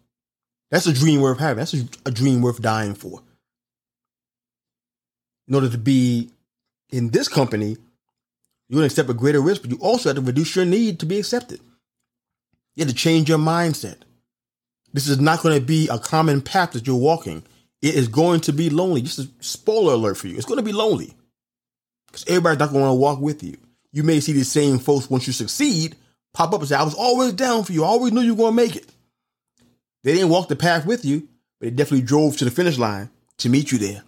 That's 0.70 0.86
a 0.86 0.94
dream 0.94 1.22
worth 1.22 1.40
having. 1.40 1.58
That's 1.58 1.74
a, 1.74 1.86
a 2.06 2.12
dream 2.12 2.42
worth 2.42 2.62
dying 2.62 2.94
for. 2.94 3.22
In 5.48 5.56
order 5.56 5.70
to 5.70 5.78
be 5.78 6.30
in 6.92 7.10
this 7.10 7.30
company, 7.30 7.78
you're 8.68 8.78
going 8.78 8.88
to 8.88 8.94
accept 8.94 9.10
a 9.10 9.14
greater 9.14 9.42
risk, 9.42 9.62
but 9.62 9.72
you 9.72 9.78
also 9.78 10.10
have 10.10 10.18
to 10.18 10.22
reduce 10.22 10.56
your 10.56 10.66
need 10.66 11.00
to 11.00 11.06
be 11.06 11.18
accepted. 11.18 11.62
You 12.76 12.86
have 12.86 12.94
to 12.94 12.96
change 12.96 13.30
your 13.30 13.38
mindset. 13.38 13.98
This 14.94 15.08
is 15.08 15.20
not 15.20 15.42
going 15.42 15.58
to 15.58 15.66
be 15.66 15.88
a 15.88 16.00
common 16.00 16.42
path 16.42 16.74
that 16.74 16.86
you're 16.86 16.96
walking. 16.98 17.44
It 17.82 17.96
is 17.96 18.10
going 18.10 18.42
to 18.42 18.54
be 18.54 18.70
lonely. 18.70 19.02
Just 19.02 19.20
a 19.20 19.30
spoiler 19.40 19.94
alert 19.94 20.18
for 20.18 20.28
you. 20.28 20.36
It's 20.36 20.46
going 20.46 20.60
to 20.60 20.64
be 20.64 20.74
lonely 20.74 21.14
because 22.08 22.26
everybody's 22.28 22.60
not 22.60 22.72
going 22.72 22.86
to 22.86 22.94
walk 22.94 23.22
with 23.22 23.42
you. 23.42 23.58
You 23.92 24.04
may 24.04 24.20
see 24.20 24.34
the 24.34 24.44
same 24.46 24.80
folks 24.80 25.10
once 25.10 25.28
you 25.28 25.34
succeed 25.34 25.96
pop 26.34 26.54
up 26.54 26.62
and 26.62 26.70
say, 26.70 26.76
I 26.76 26.84
was 26.84 26.94
always 26.94 27.34
down 27.34 27.64
for 27.64 27.74
you. 27.74 27.84
I 27.84 27.88
always 27.88 28.14
knew 28.14 28.22
you 28.22 28.34
were 28.34 28.44
going 28.44 28.56
to 28.56 28.64
make 28.64 28.76
it. 28.76 28.88
They 30.04 30.14
didn't 30.14 30.30
walk 30.30 30.48
the 30.48 30.56
path 30.56 30.86
with 30.86 31.06
you, 31.06 31.28
but 31.60 31.68
they 31.68 31.72
definitely 31.72 32.06
drove 32.06 32.38
to 32.38 32.46
the 32.46 32.52
finish 32.52 32.78
line 32.78 33.10
to 33.40 33.50
meet 33.50 33.72
you 33.72 33.78
there. 33.78 34.04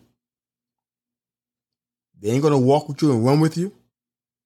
They 2.20 2.30
ain't 2.30 2.42
gonna 2.42 2.58
walk 2.58 2.88
with 2.88 3.02
you 3.02 3.12
and 3.12 3.26
run 3.26 3.42
with 3.42 3.58
you 3.58 3.74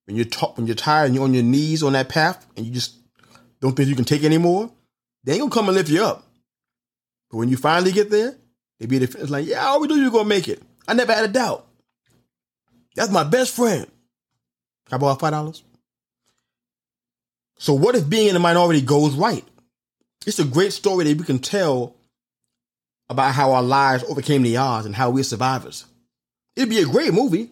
when 0.05 0.15
you're 0.15 0.25
t- 0.25 0.47
when 0.55 0.65
you're 0.65 0.75
tired 0.75 1.05
and 1.05 1.15
you're 1.15 1.23
on 1.23 1.35
your 1.35 1.43
knees 1.43 1.83
on 1.83 1.93
that 1.93 2.09
path 2.09 2.43
and 2.57 2.65
you 2.65 2.71
just 2.71 2.95
don't 3.61 3.75
think 3.75 3.87
you 3.87 3.95
can 3.95 4.03
take 4.03 4.23
anymore. 4.23 4.71
They 5.23 5.33
ain't 5.33 5.41
gonna 5.41 5.51
come 5.51 5.67
and 5.67 5.77
lift 5.77 5.89
you 5.89 6.03
up. 6.03 6.25
But 7.29 7.37
when 7.37 7.49
you 7.49 7.55
finally 7.55 7.91
get 7.91 8.09
there, 8.09 8.35
they 8.79 8.87
be 8.87 8.95
at 8.95 9.01
the 9.01 9.07
finish 9.07 9.29
line. 9.29 9.45
Yeah, 9.45 9.63
I 9.63 9.67
always 9.67 9.89
knew 9.89 9.97
you 9.97 10.05
were 10.05 10.17
gonna 10.17 10.27
make 10.27 10.47
it. 10.47 10.63
I 10.87 10.95
never 10.95 11.13
had 11.13 11.25
a 11.25 11.27
doubt. 11.31 11.67
That's 12.95 13.11
my 13.11 13.23
best 13.23 13.55
friend. 13.55 13.85
I 14.91 14.97
borrow 14.97 15.15
five 15.15 15.31
dollars? 15.31 15.63
So 17.59 17.73
what 17.73 17.95
if 17.95 18.07
being 18.07 18.27
in 18.27 18.33
the 18.33 18.39
minority 18.39 18.81
goes 18.81 19.15
right? 19.15 19.43
It's 20.25 20.39
a 20.39 20.45
great 20.45 20.73
story 20.73 21.05
that 21.05 21.17
we 21.17 21.23
can 21.23 21.39
tell 21.39 21.95
about 23.09 23.33
how 23.33 23.53
our 23.53 23.63
lives 23.63 24.03
overcame 24.03 24.43
the 24.43 24.57
odds 24.57 24.85
and 24.85 24.95
how 24.95 25.09
we're 25.09 25.23
survivors. 25.23 25.85
It'd 26.55 26.69
be 26.69 26.81
a 26.81 26.85
great 26.85 27.13
movie, 27.13 27.51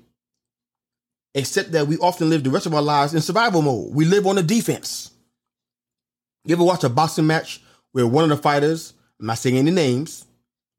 except 1.33 1.71
that 1.71 1.87
we 1.87 1.97
often 1.97 2.29
live 2.29 2.43
the 2.43 2.49
rest 2.49 2.65
of 2.65 2.73
our 2.73 2.81
lives 2.81 3.13
in 3.13 3.21
survival 3.21 3.61
mode. 3.61 3.93
We 3.93 4.05
live 4.05 4.27
on 4.27 4.35
the 4.35 4.43
defense. 4.43 5.11
You 6.43 6.55
ever 6.55 6.63
watch 6.63 6.83
a 6.83 6.89
boxing 6.89 7.27
match 7.27 7.61
where 7.91 8.05
one 8.05 8.23
of 8.23 8.29
the 8.29 8.37
fighters, 8.37 8.93
I'm 9.19 9.27
not 9.27 9.37
saying 9.37 9.57
any 9.57 9.71
names, 9.71 10.25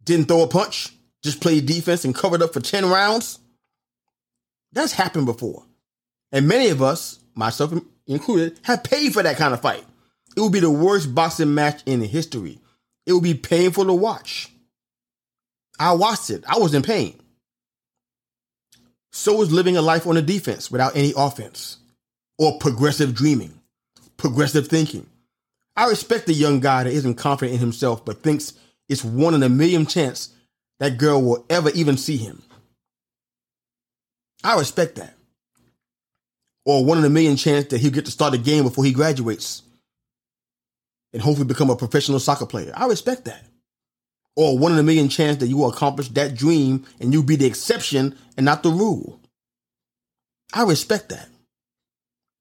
didn't 0.04 0.26
throw 0.26 0.42
a 0.42 0.46
punch, 0.46 0.92
just 1.22 1.40
played 1.40 1.66
defense 1.66 2.04
and 2.04 2.14
covered 2.14 2.42
up 2.42 2.52
for 2.52 2.60
10 2.60 2.88
rounds? 2.88 3.38
That's 4.72 4.92
happened 4.92 5.26
before. 5.26 5.64
And 6.32 6.48
many 6.48 6.68
of 6.68 6.82
us, 6.82 7.20
myself 7.34 7.72
included, 8.06 8.58
have 8.62 8.84
paid 8.84 9.12
for 9.12 9.22
that 9.22 9.36
kind 9.36 9.54
of 9.54 9.62
fight. 9.62 9.84
It 10.36 10.40
would 10.40 10.52
be 10.52 10.60
the 10.60 10.70
worst 10.70 11.14
boxing 11.14 11.54
match 11.54 11.82
in 11.86 12.00
history. 12.00 12.60
It 13.06 13.12
would 13.12 13.22
be 13.22 13.34
painful 13.34 13.86
to 13.86 13.94
watch. 13.94 14.50
I 15.78 15.92
watched 15.92 16.30
it. 16.30 16.44
I 16.46 16.58
was 16.58 16.74
in 16.74 16.82
pain. 16.82 17.18
So 19.12 19.40
is 19.40 19.52
living 19.52 19.76
a 19.76 19.82
life 19.82 20.06
on 20.06 20.14
the 20.14 20.22
defense 20.22 20.70
without 20.70 20.96
any 20.96 21.12
offense 21.16 21.78
or 22.38 22.58
progressive 22.58 23.14
dreaming, 23.14 23.60
progressive 24.16 24.68
thinking. 24.68 25.06
I 25.74 25.88
respect 25.88 26.26
the 26.26 26.34
young 26.34 26.60
guy 26.60 26.84
that 26.84 26.92
isn't 26.92 27.14
confident 27.14 27.54
in 27.54 27.60
himself 27.60 28.04
but 28.04 28.22
thinks 28.22 28.52
it's 28.88 29.04
one 29.04 29.34
in 29.34 29.42
a 29.42 29.48
million 29.48 29.86
chance 29.86 30.34
that 30.80 30.98
girl 30.98 31.22
will 31.22 31.46
ever 31.48 31.70
even 31.70 31.96
see 31.96 32.16
him. 32.18 32.42
I 34.44 34.58
respect 34.58 34.96
that. 34.96 35.15
Or 36.66 36.84
one 36.84 36.98
in 36.98 37.04
a 37.04 37.10
million 37.10 37.36
chance 37.36 37.66
that 37.68 37.80
he'll 37.80 37.92
get 37.92 38.04
to 38.04 38.10
start 38.10 38.34
a 38.34 38.38
game 38.38 38.64
before 38.64 38.84
he 38.84 38.92
graduates 38.92 39.62
and 41.12 41.22
hopefully 41.22 41.46
become 41.46 41.70
a 41.70 41.76
professional 41.76 42.18
soccer 42.18 42.44
player. 42.44 42.72
I 42.76 42.86
respect 42.86 43.24
that. 43.24 43.44
Or 44.34 44.58
one 44.58 44.72
in 44.72 44.78
a 44.78 44.82
million 44.82 45.08
chance 45.08 45.38
that 45.38 45.46
you 45.46 45.56
will 45.56 45.70
accomplish 45.70 46.08
that 46.10 46.34
dream 46.34 46.84
and 47.00 47.14
you 47.14 47.22
be 47.22 47.36
the 47.36 47.46
exception 47.46 48.18
and 48.36 48.44
not 48.44 48.62
the 48.62 48.68
rule. 48.68 49.18
I 50.52 50.64
respect 50.64 51.08
that 51.08 51.28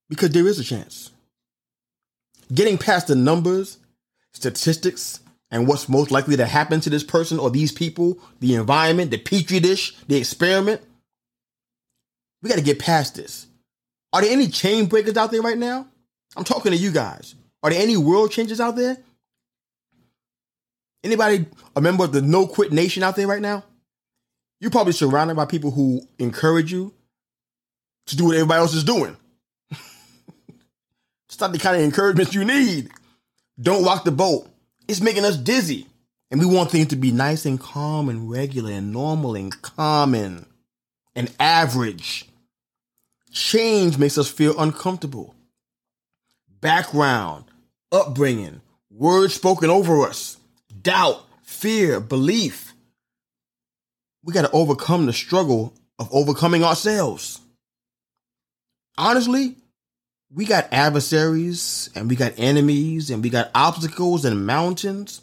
because 0.09 0.31
there 0.31 0.47
is 0.47 0.59
a 0.59 0.63
chance. 0.63 1.11
Getting 2.53 2.77
past 2.77 3.07
the 3.07 3.15
numbers, 3.15 3.77
statistics, 4.33 5.19
and 5.51 5.67
what's 5.67 5.87
most 5.87 6.11
likely 6.11 6.35
to 6.37 6.45
happen 6.45 6.81
to 6.81 6.89
this 6.89 7.03
person 7.03 7.39
or 7.39 7.49
these 7.49 7.71
people, 7.71 8.19
the 8.39 8.55
environment, 8.55 9.11
the 9.11 9.17
petri 9.17 9.59
dish, 9.59 9.95
the 10.07 10.17
experiment, 10.17 10.81
we 12.41 12.49
got 12.49 12.57
to 12.57 12.63
get 12.63 12.79
past 12.79 13.15
this. 13.15 13.47
Are 14.15 14.21
there 14.21 14.31
any 14.31 14.47
chain 14.47 14.85
breakers 14.85 15.17
out 15.17 15.29
there 15.29 15.41
right 15.41 15.57
now? 15.57 15.85
I'm 16.37 16.45
talking 16.45 16.71
to 16.71 16.77
you 16.77 16.93
guys. 16.93 17.35
Are 17.61 17.69
there 17.69 17.81
any 17.81 17.97
world 17.97 18.31
changes 18.31 18.61
out 18.61 18.77
there? 18.77 18.95
Anybody 21.03 21.45
a 21.75 21.81
member 21.81 22.05
of 22.05 22.13
the 22.13 22.21
No 22.21 22.47
Quit 22.47 22.71
Nation 22.71 23.03
out 23.03 23.17
there 23.17 23.27
right 23.27 23.41
now? 23.41 23.65
You're 24.61 24.71
probably 24.71 24.93
surrounded 24.93 25.35
by 25.35 25.43
people 25.43 25.69
who 25.69 25.99
encourage 26.17 26.71
you 26.71 26.93
to 28.05 28.15
do 28.15 28.23
what 28.23 28.35
everybody 28.35 28.61
else 28.61 28.73
is 28.73 28.85
doing. 28.85 29.17
it's 31.27 31.41
not 31.41 31.51
the 31.51 31.59
kind 31.59 31.75
of 31.75 31.81
encouragement 31.81 32.33
you 32.33 32.45
need. 32.45 32.91
Don't 33.59 33.83
rock 33.83 34.05
the 34.05 34.11
boat. 34.11 34.47
It's 34.87 35.01
making 35.01 35.25
us 35.25 35.35
dizzy. 35.35 35.87
And 36.31 36.39
we 36.39 36.45
want 36.45 36.71
things 36.71 36.87
to 36.87 36.95
be 36.95 37.11
nice 37.11 37.45
and 37.45 37.59
calm 37.59 38.07
and 38.07 38.31
regular 38.31 38.71
and 38.71 38.93
normal 38.93 39.35
and 39.35 39.61
common 39.61 40.45
and 41.17 41.29
average. 41.37 42.29
Change 43.35 43.97
makes 43.97 44.17
us 44.17 44.29
feel 44.31 44.57
uncomfortable. 44.57 45.35
Background, 46.61 47.43
upbringing, 47.91 48.61
words 48.89 49.33
spoken 49.33 49.69
over 49.69 50.03
us, 50.07 50.37
doubt, 50.81 51.21
fear, 51.43 51.99
belief. 51.99 52.73
We 54.23 54.33
got 54.33 54.43
to 54.43 54.51
overcome 54.51 55.05
the 55.05 55.11
struggle 55.11 55.73
of 55.99 56.07
overcoming 56.13 56.63
ourselves. 56.63 57.41
Honestly, 58.97 59.57
we 60.33 60.45
got 60.45 60.71
adversaries 60.71 61.89
and 61.93 62.09
we 62.09 62.15
got 62.15 62.35
enemies 62.37 63.09
and 63.09 63.21
we 63.21 63.29
got 63.29 63.51
obstacles 63.53 64.23
and 64.23 64.47
mountains, 64.47 65.19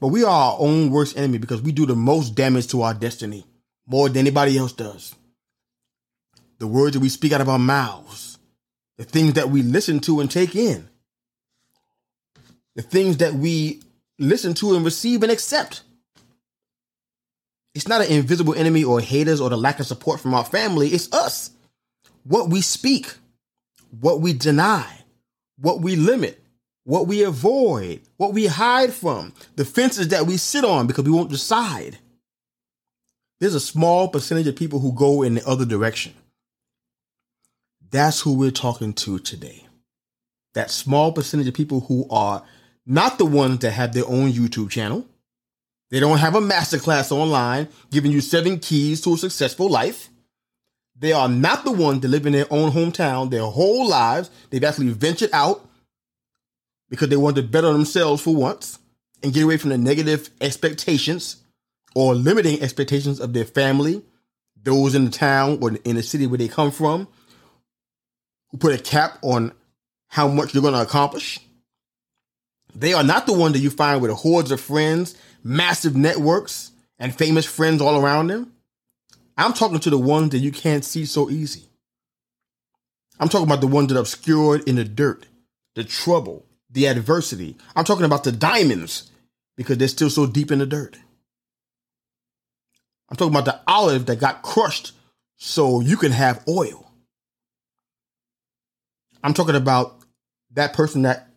but 0.00 0.08
we 0.08 0.22
are 0.22 0.52
our 0.52 0.56
own 0.58 0.90
worst 0.90 1.16
enemy 1.16 1.38
because 1.38 1.62
we 1.62 1.72
do 1.72 1.86
the 1.86 1.96
most 1.96 2.34
damage 2.34 2.66
to 2.68 2.82
our 2.82 2.92
destiny 2.92 3.46
more 3.86 4.10
than 4.10 4.18
anybody 4.18 4.58
else 4.58 4.72
does. 4.72 5.14
The 6.58 6.66
words 6.66 6.94
that 6.94 7.00
we 7.00 7.08
speak 7.08 7.32
out 7.32 7.40
of 7.40 7.48
our 7.48 7.58
mouths, 7.58 8.38
the 8.96 9.04
things 9.04 9.34
that 9.34 9.50
we 9.50 9.62
listen 9.62 10.00
to 10.00 10.20
and 10.20 10.30
take 10.30 10.54
in, 10.54 10.88
the 12.74 12.82
things 12.82 13.18
that 13.18 13.34
we 13.34 13.82
listen 14.18 14.54
to 14.54 14.74
and 14.74 14.84
receive 14.84 15.22
and 15.22 15.32
accept. 15.32 15.82
It's 17.74 17.88
not 17.88 18.02
an 18.02 18.08
invisible 18.12 18.54
enemy 18.54 18.84
or 18.84 19.00
haters 19.00 19.40
or 19.40 19.50
the 19.50 19.56
lack 19.56 19.80
of 19.80 19.86
support 19.86 20.20
from 20.20 20.34
our 20.34 20.44
family. 20.44 20.88
It's 20.88 21.12
us. 21.12 21.50
What 22.22 22.48
we 22.48 22.60
speak, 22.60 23.12
what 24.00 24.20
we 24.20 24.32
deny, 24.32 24.86
what 25.58 25.80
we 25.80 25.96
limit, 25.96 26.40
what 26.84 27.06
we 27.06 27.22
avoid, 27.22 28.02
what 28.16 28.32
we 28.32 28.46
hide 28.46 28.92
from, 28.92 29.32
the 29.56 29.64
fences 29.64 30.08
that 30.08 30.26
we 30.26 30.36
sit 30.36 30.64
on 30.64 30.86
because 30.86 31.04
we 31.04 31.10
won't 31.10 31.30
decide. 31.30 31.98
There's 33.40 33.54
a 33.54 33.60
small 33.60 34.08
percentage 34.08 34.46
of 34.46 34.56
people 34.56 34.78
who 34.78 34.92
go 34.92 35.22
in 35.22 35.34
the 35.34 35.46
other 35.46 35.64
direction. 35.64 36.14
That's 37.94 38.22
who 38.22 38.32
we're 38.32 38.50
talking 38.50 38.92
to 38.94 39.20
today. 39.20 39.68
That 40.54 40.72
small 40.72 41.12
percentage 41.12 41.46
of 41.46 41.54
people 41.54 41.78
who 41.78 42.08
are 42.10 42.42
not 42.84 43.18
the 43.18 43.24
ones 43.24 43.60
that 43.60 43.70
have 43.70 43.94
their 43.94 44.04
own 44.08 44.32
YouTube 44.32 44.70
channel. 44.70 45.06
They 45.92 46.00
don't 46.00 46.18
have 46.18 46.34
a 46.34 46.40
masterclass 46.40 47.12
online 47.12 47.68
giving 47.92 48.10
you 48.10 48.20
seven 48.20 48.58
keys 48.58 49.00
to 49.02 49.14
a 49.14 49.16
successful 49.16 49.68
life. 49.68 50.08
They 50.98 51.12
are 51.12 51.28
not 51.28 51.64
the 51.64 51.70
ones 51.70 52.00
that 52.00 52.08
live 52.08 52.26
in 52.26 52.32
their 52.32 52.52
own 52.52 52.72
hometown 52.72 53.30
their 53.30 53.44
whole 53.44 53.88
lives. 53.88 54.28
They've 54.50 54.64
actually 54.64 54.88
ventured 54.88 55.30
out 55.32 55.64
because 56.90 57.10
they 57.10 57.16
want 57.16 57.36
to 57.36 57.44
better 57.44 57.72
themselves 57.72 58.20
for 58.20 58.34
once 58.34 58.80
and 59.22 59.32
get 59.32 59.44
away 59.44 59.56
from 59.56 59.70
the 59.70 59.78
negative 59.78 60.30
expectations 60.40 61.44
or 61.94 62.16
limiting 62.16 62.60
expectations 62.60 63.20
of 63.20 63.34
their 63.34 63.44
family, 63.44 64.02
those 64.60 64.96
in 64.96 65.04
the 65.04 65.12
town 65.12 65.58
or 65.62 65.76
in 65.84 65.94
the 65.94 66.02
city 66.02 66.26
where 66.26 66.38
they 66.38 66.48
come 66.48 66.72
from, 66.72 67.06
put 68.58 68.78
a 68.78 68.82
cap 68.82 69.18
on 69.22 69.52
how 70.08 70.28
much 70.28 70.54
you're 70.54 70.62
going 70.62 70.74
to 70.74 70.82
accomplish. 70.82 71.40
They 72.74 72.92
are 72.92 73.04
not 73.04 73.26
the 73.26 73.32
one 73.32 73.52
that 73.52 73.60
you 73.60 73.70
find 73.70 74.02
with 74.02 74.10
hordes 74.10 74.50
of 74.50 74.60
friends, 74.60 75.16
massive 75.42 75.96
networks, 75.96 76.72
and 76.98 77.14
famous 77.14 77.46
friends 77.46 77.80
all 77.80 78.00
around 78.00 78.28
them. 78.28 78.52
I'm 79.36 79.52
talking 79.52 79.80
to 79.80 79.90
the 79.90 79.98
ones 79.98 80.30
that 80.30 80.38
you 80.38 80.52
can't 80.52 80.84
see 80.84 81.04
so 81.04 81.30
easy. 81.30 81.64
I'm 83.18 83.28
talking 83.28 83.46
about 83.46 83.60
the 83.60 83.66
ones 83.66 83.88
that 83.88 83.96
are 83.96 84.00
obscured 84.00 84.68
in 84.68 84.76
the 84.76 84.84
dirt, 84.84 85.26
the 85.74 85.84
trouble, 85.84 86.46
the 86.70 86.86
adversity. 86.86 87.56
I'm 87.76 87.84
talking 87.84 88.04
about 88.04 88.24
the 88.24 88.32
diamonds 88.32 89.10
because 89.56 89.78
they're 89.78 89.88
still 89.88 90.10
so 90.10 90.26
deep 90.26 90.50
in 90.50 90.58
the 90.58 90.66
dirt. 90.66 90.96
I'm 93.08 93.16
talking 93.16 93.32
about 93.32 93.44
the 93.44 93.60
olive 93.66 94.06
that 94.06 94.18
got 94.18 94.42
crushed 94.42 94.92
so 95.36 95.80
you 95.80 95.96
can 95.96 96.12
have 96.12 96.42
oil. 96.48 96.83
I'm 99.24 99.32
talking 99.32 99.56
about 99.56 99.96
that 100.52 100.74
person 100.74 101.02
that 101.02 101.28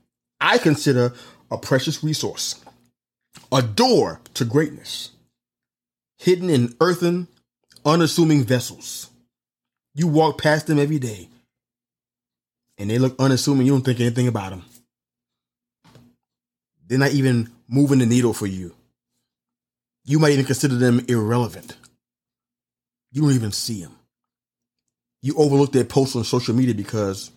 I 0.41 0.57
consider 0.57 1.13
a 1.49 1.57
precious 1.57 2.03
resource, 2.03 2.61
a 3.49 3.61
door 3.61 4.19
to 4.33 4.43
greatness, 4.43 5.11
hidden 6.17 6.49
in 6.49 6.75
earthen, 6.81 7.29
unassuming 7.85 8.43
vessels. 8.43 9.09
You 9.95 10.07
walk 10.07 10.39
past 10.39 10.67
them 10.67 10.77
every 10.77 10.99
day, 10.99 11.29
and 12.77 12.89
they 12.89 12.99
look 12.99 13.15
unassuming. 13.19 13.65
You 13.65 13.71
don't 13.71 13.85
think 13.85 14.01
anything 14.01 14.27
about 14.27 14.49
them. 14.49 14.65
They're 16.85 16.99
not 16.99 17.11
even 17.11 17.49
moving 17.69 17.99
the 17.99 18.05
needle 18.05 18.33
for 18.33 18.47
you. 18.47 18.75
You 20.03 20.19
might 20.19 20.33
even 20.33 20.45
consider 20.45 20.75
them 20.75 21.05
irrelevant. 21.07 21.77
You 23.13 23.21
don't 23.21 23.31
even 23.33 23.53
see 23.53 23.81
them. 23.81 23.95
You 25.21 25.35
overlook 25.37 25.71
their 25.71 25.85
posts 25.85 26.17
on 26.17 26.25
social 26.25 26.53
media 26.53 26.75
because 26.75 27.31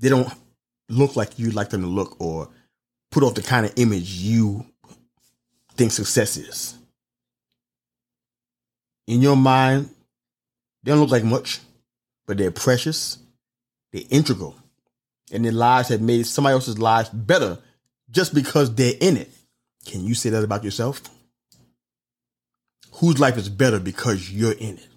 they 0.00 0.08
don't 0.08 0.32
look 0.88 1.14
like 1.14 1.38
you'd 1.38 1.54
like 1.54 1.70
them 1.70 1.82
to 1.82 1.86
look 1.86 2.20
or 2.20 2.48
put 3.10 3.22
off 3.22 3.34
the 3.34 3.42
kind 3.42 3.66
of 3.66 3.72
image 3.76 4.10
you 4.10 4.66
think 5.74 5.92
success 5.92 6.36
is. 6.36 6.76
In 9.06 9.20
your 9.22 9.36
mind, 9.36 9.90
they 10.82 10.90
don't 10.90 11.00
look 11.00 11.10
like 11.10 11.24
much, 11.24 11.60
but 12.26 12.38
they're 12.38 12.50
precious, 12.50 13.18
they're 13.92 14.02
integral, 14.10 14.56
and 15.32 15.44
their 15.44 15.52
lives 15.52 15.88
have 15.88 16.00
made 16.00 16.26
somebody 16.26 16.54
else's 16.54 16.78
lives 16.78 17.08
better 17.10 17.58
just 18.10 18.34
because 18.34 18.74
they're 18.74 18.94
in 19.00 19.16
it. 19.16 19.30
Can 19.84 20.04
you 20.04 20.14
say 20.14 20.30
that 20.30 20.44
about 20.44 20.64
yourself? 20.64 21.00
Whose 22.94 23.18
life 23.18 23.36
is 23.36 23.48
better 23.48 23.78
because 23.78 24.30
you're 24.30 24.52
in 24.52 24.78
it? 24.78 24.88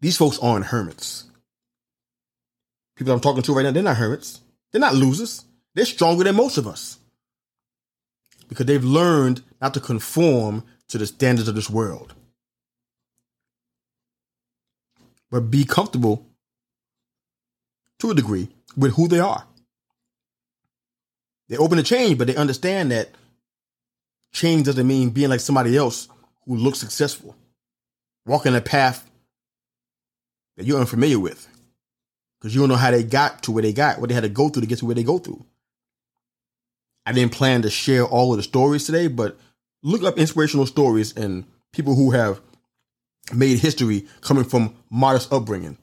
These 0.00 0.16
folks 0.16 0.38
aren't 0.38 0.66
hermits 0.66 1.24
people 2.96 3.12
I'm 3.12 3.20
talking 3.20 3.42
to 3.42 3.54
right 3.54 3.62
now, 3.62 3.70
they're 3.70 3.82
not 3.82 3.96
hermits. 3.96 4.40
They're 4.72 4.80
not 4.80 4.94
losers. 4.94 5.44
They're 5.74 5.84
stronger 5.84 6.24
than 6.24 6.36
most 6.36 6.58
of 6.58 6.66
us 6.66 6.98
because 8.48 8.66
they've 8.66 8.84
learned 8.84 9.42
not 9.60 9.74
to 9.74 9.80
conform 9.80 10.64
to 10.88 10.98
the 10.98 11.06
standards 11.06 11.48
of 11.48 11.54
this 11.54 11.70
world, 11.70 12.14
but 15.30 15.50
be 15.50 15.64
comfortable 15.64 16.26
to 17.98 18.10
a 18.10 18.14
degree 18.14 18.48
with 18.76 18.94
who 18.94 19.08
they 19.08 19.20
are. 19.20 19.44
They're 21.48 21.60
open 21.60 21.78
to 21.78 21.84
change, 21.84 22.18
but 22.18 22.26
they 22.26 22.36
understand 22.36 22.90
that 22.90 23.10
change 24.32 24.66
doesn't 24.66 24.86
mean 24.86 25.10
being 25.10 25.30
like 25.30 25.40
somebody 25.40 25.76
else 25.76 26.08
who 26.46 26.56
looks 26.56 26.78
successful, 26.78 27.34
walking 28.26 28.54
a 28.54 28.60
path 28.60 29.08
that 30.56 30.66
you're 30.66 30.80
unfamiliar 30.80 31.18
with 31.18 31.48
because 32.44 32.54
you 32.54 32.60
don't 32.60 32.68
know 32.68 32.76
how 32.76 32.90
they 32.90 33.02
got 33.02 33.42
to 33.44 33.52
where 33.52 33.62
they 33.62 33.72
got, 33.72 33.98
what 33.98 34.10
they 34.10 34.14
had 34.14 34.22
to 34.22 34.28
go 34.28 34.50
through 34.50 34.60
to 34.60 34.68
get 34.68 34.80
to 34.80 34.84
where 34.84 34.94
they 34.94 35.02
go 35.02 35.16
through. 35.16 35.42
I 37.06 37.12
didn't 37.12 37.32
plan 37.32 37.62
to 37.62 37.70
share 37.70 38.04
all 38.04 38.32
of 38.32 38.36
the 38.36 38.42
stories 38.42 38.84
today, 38.84 39.08
but 39.08 39.38
look 39.82 40.02
up 40.02 40.18
inspirational 40.18 40.66
stories 40.66 41.16
and 41.16 41.46
people 41.72 41.94
who 41.94 42.10
have 42.10 42.42
made 43.32 43.60
history 43.60 44.04
coming 44.20 44.44
from 44.44 44.76
modest 44.90 45.32
upbringing. 45.32 45.78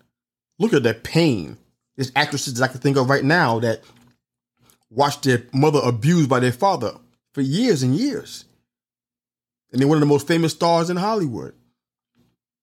Look 0.60 0.74
at 0.74 0.84
that 0.84 1.04
pain. 1.04 1.58
There's 1.96 2.12
actresses 2.16 2.54
that 2.54 2.70
I 2.70 2.72
can 2.72 2.80
think 2.80 2.96
of 2.96 3.10
right 3.10 3.26
now 3.26 3.58
that 3.62 3.82
watched 4.92 5.24
their 5.24 5.42
mother 5.52 5.80
abused 5.84 6.30
by 6.30 6.42
their 6.42 6.52
father 6.52 6.94
for 7.34 7.42
years 7.42 7.82
and 7.82 7.96
years. 7.96 8.46
And 9.72 9.82
they're 9.82 9.88
one 9.88 9.98
of 9.98 10.02
the 10.02 10.06
most 10.06 10.28
famous 10.28 10.52
stars 10.52 10.92
in 10.92 10.98
Hollywood. 10.98 11.56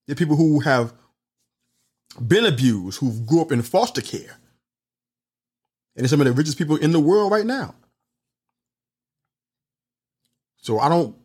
There 0.07 0.13
are 0.13 0.15
people 0.15 0.37
who 0.37 0.61
have 0.61 0.93
been 2.17 2.45
abused, 2.45 2.99
who 2.99 3.13
grew 3.25 3.41
up 3.41 3.51
in 3.51 3.61
foster 3.61 4.01
care. 4.01 4.37
And 5.95 6.09
some 6.09 6.21
of 6.21 6.27
the 6.27 6.33
richest 6.33 6.57
people 6.57 6.77
in 6.77 6.91
the 6.91 6.99
world 6.99 7.31
right 7.31 7.45
now. 7.45 7.75
So 10.61 10.79
I 10.79 10.89
don't 10.89 11.15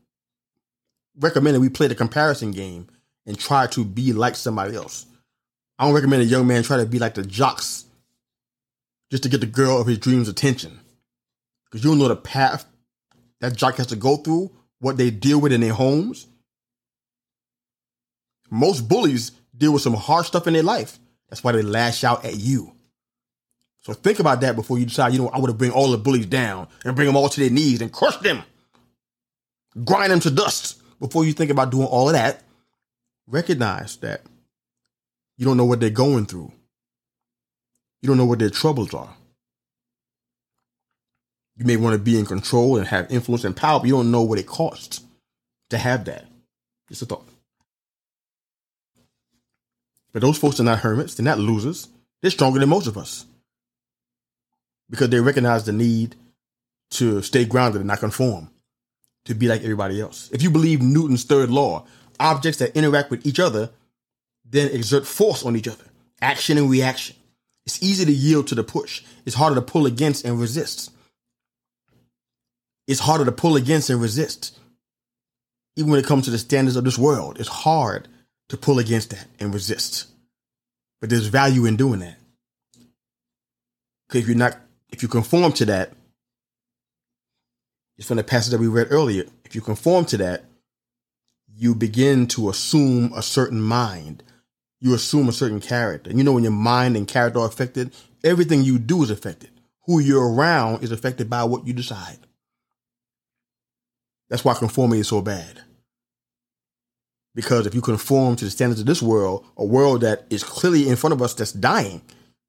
recommend 1.19 1.57
that 1.57 1.61
we 1.61 1.69
play 1.69 1.87
the 1.87 1.95
comparison 1.95 2.51
game 2.51 2.89
and 3.27 3.39
try 3.39 3.67
to 3.69 3.85
be 3.85 4.13
like 4.13 4.37
somebody 4.37 4.75
else. 4.75 5.07
I 5.79 5.85
don't 5.85 5.95
recommend 5.95 6.23
a 6.23 6.27
young 6.27 6.47
man 6.47 6.63
try 6.63 6.77
to 6.77 6.87
be 6.87 6.99
like 6.99 7.15
the 7.15 7.23
jocks 7.23 7.85
just 9.11 9.23
to 9.25 9.29
get 9.29 9.41
the 9.41 9.47
girl 9.47 9.81
of 9.81 9.87
his 9.87 9.99
dreams 9.99 10.29
attention. 10.29 10.81
Because 11.65 11.85
you 11.85 11.91
don't 11.91 11.99
know 11.99 12.09
the 12.09 12.17
path 12.17 12.67
that 13.41 13.57
jock 13.57 13.77
has 13.77 13.89
to 13.89 13.97
go 13.97 14.17
through, 14.17 14.51
what 14.81 14.97
they 14.97 15.11
deal 15.11 15.41
with 15.41 15.53
in 15.53 15.61
their 15.61 15.73
homes. 15.73 16.27
Most 18.51 18.89
bullies 18.89 19.33
deal 19.57 19.73
with 19.73 19.83
some 19.83 19.95
hard 19.95 20.27
stuff 20.27 20.47
in 20.47 20.53
their 20.53 20.63
life. 20.63 20.99
That's 21.29 21.43
why 21.43 21.53
they 21.53 21.63
lash 21.63 22.05
out 22.05 22.25
at 22.25 22.37
you. 22.37 22.73
So 23.81 23.93
think 23.93 24.19
about 24.19 24.41
that 24.41 24.57
before 24.57 24.79
you 24.79 24.87
decide, 24.87 25.13
you 25.13 25.19
know, 25.19 25.29
I 25.29 25.39
want 25.39 25.51
to 25.51 25.57
bring 25.57 25.71
all 25.71 25.91
the 25.91 25.99
bullies 25.99 26.27
down 26.27 26.69
and 26.85 26.97
bring 26.97 27.07
them 27.07 27.17
all 27.17 27.29
to 27.29 27.41
their 27.41 27.51
knees 27.51 27.83
and 27.83 27.93
crush 27.93 28.17
them, 28.19 28.43
grind 29.85 30.11
them 30.11 30.21
to 30.21 30.31
dust. 30.31 30.81
Before 31.01 31.25
you 31.25 31.33
think 31.33 31.51
about 31.51 31.71
doing 31.71 31.87
all 31.87 32.09
of 32.09 32.15
that, 32.15 32.43
recognize 33.27 33.97
that 33.99 34.23
you 35.37 35.45
don't 35.45 35.57
know 35.57 35.65
what 35.65 35.81
they're 35.81 35.91
going 35.91 36.25
through. 36.25 36.51
You 38.01 38.09
don't 38.09 38.17
know 38.17 38.25
what 38.25 38.39
their 38.39 38.51
troubles 38.51 38.95
are. 38.95 39.15
You 41.57 41.67
may 41.67 41.77
want 41.77 41.95
to 41.95 41.99
be 41.99 42.19
in 42.19 42.25
control 42.25 42.79
and 42.79 42.87
have 42.87 43.11
influence 43.11 43.45
and 43.45 43.57
power, 43.57 43.81
but 43.81 43.87
you 43.87 43.95
don't 43.95 44.11
know 44.11 44.23
what 44.23 44.39
it 44.39 44.47
costs 44.47 45.03
to 45.71 45.79
have 45.79 46.05
that. 46.07 46.25
Just 46.89 47.03
a 47.03 47.07
thought. 47.07 47.29
But 50.15 50.23
those 50.23 50.39
folks 50.39 50.59
are 50.61 50.65
not 50.65 50.79
hermits, 50.79 51.17
they're 51.17 51.25
not 51.25 51.39
losers. 51.39 51.89
They're 52.23 52.31
stronger 52.31 52.61
than 52.61 52.71
most 52.71 52.87
of 52.87 52.97
us. 52.97 53.27
Because 54.89 55.11
they 55.11 55.21
recognize 55.21 55.65
the 55.65 55.73
need 55.73 56.15
to 56.93 57.21
stay 57.21 57.45
grounded 57.45 57.83
and 57.83 57.89
not 57.89 57.99
conform, 57.99 58.49
to 59.27 59.35
be 59.35 59.49
like 59.49 59.63
everybody 59.63 60.01
else. 60.01 60.31
If 60.33 60.41
you 60.41 60.51
believe 60.51 60.81
Newton's 60.81 61.25
third 61.25 61.51
law, 61.51 61.85
objects 62.19 62.61
that 62.61 62.77
interact 62.77 63.11
with 63.11 63.27
each 63.27 63.41
other 63.41 63.71
then 64.49 64.71
exert 64.71 65.07
force 65.07 65.45
on 65.45 65.57
each 65.57 65.69
other, 65.69 65.85
action 66.21 66.59
and 66.59 66.71
reaction. 66.71 67.17
It's 67.67 67.83
easy 67.83 68.05
to 68.05 68.13
yield 68.13 68.49
to 68.49 68.55
the 68.55 68.63
push. 68.63 69.03
It's 69.25 69.35
harder 69.35 69.57
to 69.57 69.63
pull 69.63 69.87
against 69.87 70.25
and 70.25 70.39
resist. 70.39 70.93
It's 72.87 73.01
harder 73.01 73.25
to 73.25 73.33
pull 73.33 73.57
against 73.57 73.89
and 73.91 74.01
resist. 74.01 74.59
Even 75.77 75.91
when 75.91 75.99
it 75.99 76.07
comes 76.07 76.27
to 76.27 76.31
the 76.31 76.39
standards 76.39 76.77
of 76.77 76.85
this 76.85 76.99
world, 76.99 77.41
it's 77.41 77.49
hard 77.49 78.07
to 78.49 78.57
pull 78.57 78.79
against 78.79 79.11
that 79.11 79.27
and 79.41 79.53
resist. 79.53 80.07
But 81.01 81.11
there's 81.11 81.27
value 81.27 81.67
in 81.67 81.77
doing 81.77 82.01
that. 82.01 82.17
Because 84.07 84.23
if 84.23 84.29
you're 84.29 84.37
not, 84.37 84.59
if 84.91 85.03
you 85.03 85.09
conform 85.09 85.53
to 85.55 85.65
that, 85.67 85.93
it's 87.97 88.09
from 88.09 88.17
the 88.17 88.25
passage 88.25 88.53
that 88.53 88.61
we 88.61 88.67
read 88.67 88.89
earlier. 88.91 89.25
If 89.45 89.55
you 89.55 89.61
conform 89.61 90.05
to 90.07 90.17
that, 90.19 90.45
you 91.57 91.75
begin 91.75 92.27
to 92.29 92.51
assume 92.51 93.13
a 93.15 93.23
certain 93.23 93.61
mind. 93.61 94.23
You 94.81 94.95
assume 94.95 95.29
a 95.29 95.33
certain 95.33 95.61
character. 95.61 96.11
And 96.11 96.19
you 96.19 96.25
know, 96.25 96.33
when 96.33 96.43
your 96.43 96.53
mind 96.53 96.97
and 96.97 97.07
character 97.07 97.39
are 97.39 97.47
affected, 97.47 97.95
everything 98.23 98.63
you 98.63 98.79
do 98.79 99.03
is 99.03 99.11
affected. 99.11 99.51
Who 99.87 99.99
you're 99.99 100.33
around 100.33 100.83
is 100.83 100.93
affected 100.93 101.31
by 101.31 101.45
what 101.45 101.67
you 101.67 101.73
decide. 101.73 102.19
That's 104.29 104.45
why 104.45 104.55
conformity 104.55 105.01
is 105.01 105.09
so 105.09 105.21
bad. 105.21 105.61
Because 107.35 107.67
if 107.67 107.75
you 107.75 107.81
conform 107.81 108.37
to 108.37 108.45
the 108.45 108.51
standards 108.51 108.81
of 108.81 108.87
this 108.87 109.03
world, 109.03 109.45
a 109.57 109.65
world 109.65 110.03
that 110.03 110.25
is 110.31 110.45
clearly 110.45 110.89
in 110.89 110.97
front 110.97 111.13
of 111.13 111.23
us 111.23 111.35
that's 111.35 111.53
dying, 111.53 112.01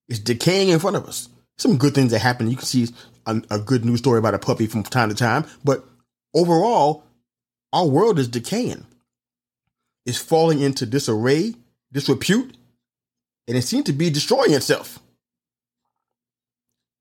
is 0.07 0.19
decaying 0.19 0.69
in 0.69 0.79
front 0.79 0.95
of 0.95 1.05
us. 1.05 1.29
Some 1.57 1.77
good 1.77 1.95
things 1.95 2.11
that 2.11 2.19
happen. 2.19 2.49
You 2.49 2.57
can 2.57 2.65
see 2.65 2.89
a, 3.25 3.41
a 3.49 3.59
good 3.59 3.85
news 3.85 3.99
story 3.99 4.19
about 4.19 4.35
a 4.35 4.39
puppy 4.39 4.67
from 4.67 4.83
time 4.83 5.09
to 5.09 5.15
time, 5.15 5.45
but 5.63 5.85
overall, 6.33 7.03
our 7.73 7.87
world 7.87 8.19
is 8.19 8.27
decaying 8.27 8.85
is 10.05 10.17
falling 10.17 10.61
into 10.61 10.85
disarray, 10.85 11.55
disrepute, 11.91 12.55
and 13.47 13.57
it 13.57 13.63
seems 13.63 13.85
to 13.85 13.93
be 13.93 14.09
destroying 14.09 14.53
itself. 14.53 14.99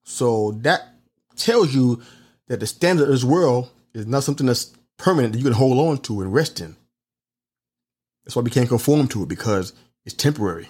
So 0.04 0.52
that 0.62 0.94
tells 1.36 1.74
you 1.74 2.02
that 2.48 2.60
the 2.60 2.66
standard 2.66 3.04
of 3.04 3.10
this 3.10 3.24
world 3.24 3.70
is 3.92 4.06
not 4.06 4.24
something 4.24 4.46
that's 4.46 4.72
permanent 4.96 5.32
that 5.32 5.38
you 5.38 5.44
can 5.44 5.54
hold 5.54 5.78
on 5.78 5.98
to 5.98 6.20
and 6.20 6.32
rest 6.32 6.60
in. 6.60 6.76
That's 8.24 8.36
why 8.36 8.42
we 8.42 8.50
can't 8.50 8.68
conform 8.68 9.08
to 9.08 9.22
it 9.22 9.28
because 9.28 9.72
it's 10.04 10.14
temporary. 10.14 10.68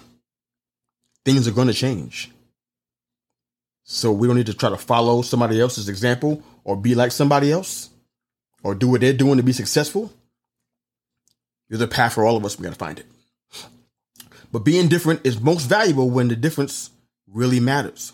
Things 1.23 1.47
are 1.47 1.51
going 1.51 1.67
to 1.67 1.73
change. 1.73 2.31
So 3.83 4.11
we 4.11 4.27
don't 4.27 4.35
need 4.35 4.47
to 4.47 4.53
try 4.53 4.69
to 4.69 4.77
follow 4.77 5.21
somebody 5.21 5.59
else's 5.61 5.89
example 5.89 6.41
or 6.63 6.75
be 6.75 6.95
like 6.95 7.11
somebody 7.11 7.51
else 7.51 7.89
or 8.63 8.75
do 8.75 8.87
what 8.87 9.01
they're 9.01 9.13
doing 9.13 9.37
to 9.37 9.43
be 9.43 9.53
successful. 9.53 10.11
There's 11.69 11.81
a 11.81 11.87
path 11.87 12.13
for 12.13 12.25
all 12.25 12.35
of 12.35 12.45
us. 12.45 12.57
We 12.57 12.63
got 12.63 12.73
to 12.73 12.75
find 12.75 12.99
it. 12.99 13.05
But 14.51 14.59
being 14.59 14.87
different 14.87 15.25
is 15.25 15.39
most 15.39 15.65
valuable 15.65 16.09
when 16.09 16.27
the 16.27 16.35
difference 16.35 16.89
really 17.27 17.59
matters. 17.59 18.13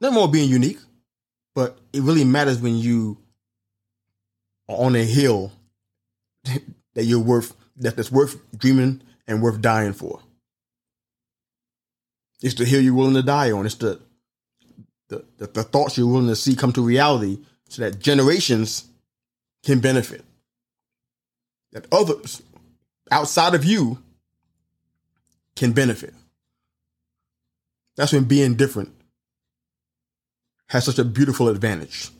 Not 0.00 0.12
more 0.12 0.28
being 0.28 0.48
unique, 0.48 0.78
but 1.54 1.78
it 1.92 2.02
really 2.02 2.24
matters 2.24 2.58
when 2.58 2.76
you 2.76 3.18
are 4.68 4.76
on 4.76 4.96
a 4.96 5.04
hill 5.04 5.52
that 6.44 7.04
you're 7.04 7.20
worth 7.20 7.54
that 7.80 7.96
that's 7.96 8.12
worth 8.12 8.36
dreaming 8.56 9.02
and 9.26 9.42
worth 9.42 9.60
dying 9.60 9.92
for. 9.92 10.20
It's 12.42 12.54
the 12.54 12.64
hill 12.64 12.80
you're 12.80 12.94
willing 12.94 13.14
to 13.14 13.22
die 13.22 13.50
on. 13.50 13.66
It's 13.66 13.74
the 13.74 14.00
the, 15.08 15.24
the, 15.38 15.46
the 15.48 15.62
thoughts 15.64 15.98
you're 15.98 16.06
willing 16.06 16.28
to 16.28 16.36
see 16.36 16.54
come 16.54 16.72
to 16.72 16.82
reality 16.82 17.38
so 17.68 17.82
that 17.82 17.98
generations 17.98 18.84
can 19.64 19.80
benefit 19.80 20.24
that 21.72 21.86
others 21.92 22.42
outside 23.10 23.54
of 23.54 23.64
you 23.64 23.98
can 25.56 25.72
benefit. 25.72 26.14
That's 27.96 28.12
when 28.12 28.24
being 28.24 28.54
different 28.54 28.94
has 30.68 30.84
such 30.84 30.98
a 30.98 31.04
beautiful 31.04 31.48
advantage. 31.48 32.10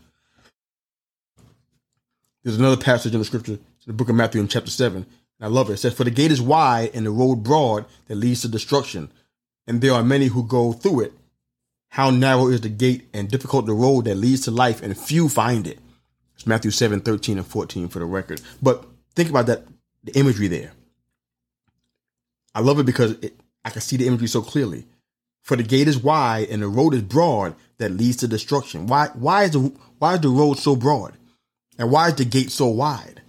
There's 2.42 2.59
another 2.59 2.77
passage 2.77 3.12
in 3.12 3.20
the 3.20 3.25
scripture, 3.25 3.53
in 3.53 3.61
the 3.87 3.92
book 3.92 4.09
of 4.09 4.16
Matthew 4.16 4.40
in 4.40 4.49
chapter 4.49 4.70
7. 4.70 5.07
I 5.40 5.46
love 5.46 5.70
it. 5.70 5.74
It 5.74 5.76
says, 5.79 5.94
For 5.94 6.05
the 6.05 6.11
gate 6.11 6.31
is 6.31 6.42
wide 6.42 6.90
and 6.94 7.07
the 7.07 7.11
road 7.11 7.42
broad 7.42 7.87
that 8.07 8.16
leads 8.16 8.42
to 8.42 8.48
destruction, 8.48 9.11
and 9.66 9.81
there 9.81 9.94
are 9.94 10.03
many 10.03 10.26
who 10.26 10.46
go 10.46 10.72
through 10.72 11.00
it. 11.00 11.12
How 11.88 12.11
narrow 12.11 12.48
is 12.48 12.61
the 12.61 12.68
gate 12.68 13.09
and 13.12 13.31
difficult 13.31 13.66
the 13.66 13.72
road 13.72 14.05
that 14.05 14.16
leads 14.16 14.42
to 14.42 14.50
life, 14.50 14.83
and 14.83 14.96
few 14.96 15.29
find 15.29 15.66
it. 15.66 15.79
It's 16.35 16.46
Matthew 16.46 16.70
7, 16.70 17.00
13 17.00 17.38
and 17.38 17.46
14 17.46 17.88
for 17.88 17.98
the 17.98 18.05
record. 18.05 18.40
But 18.62 18.85
think 19.14 19.31
about 19.31 19.46
that, 19.46 19.64
the 20.05 20.18
imagery 20.18 20.48
there. 20.48 20.72
I 22.55 22.61
love 22.61 22.79
it 22.79 22.87
because 22.87 23.12
it, 23.22 23.38
I 23.64 23.70
can 23.70 23.81
see 23.81 23.96
the 23.96 24.07
imagery 24.07 24.29
so 24.29 24.42
clearly. 24.42 24.87
For 25.42 25.57
the 25.57 25.62
gate 25.62 25.88
is 25.88 25.98
wide 25.98 26.48
and 26.48 26.62
the 26.62 26.68
road 26.68 26.94
is 26.94 27.03
broad 27.03 27.55
that 27.79 27.90
leads 27.90 28.18
to 28.18 28.29
destruction. 28.29 28.87
Why? 28.87 29.09
Why 29.14 29.44
is 29.44 29.53
the 29.53 29.72
why 29.98 30.14
is 30.14 30.20
the 30.20 30.29
road 30.29 30.59
so 30.59 30.76
broad, 30.76 31.14
and 31.79 31.90
why 31.90 32.09
is 32.09 32.14
the 32.14 32.24
gate 32.24 32.50
so 32.50 32.66
wide? 32.66 33.22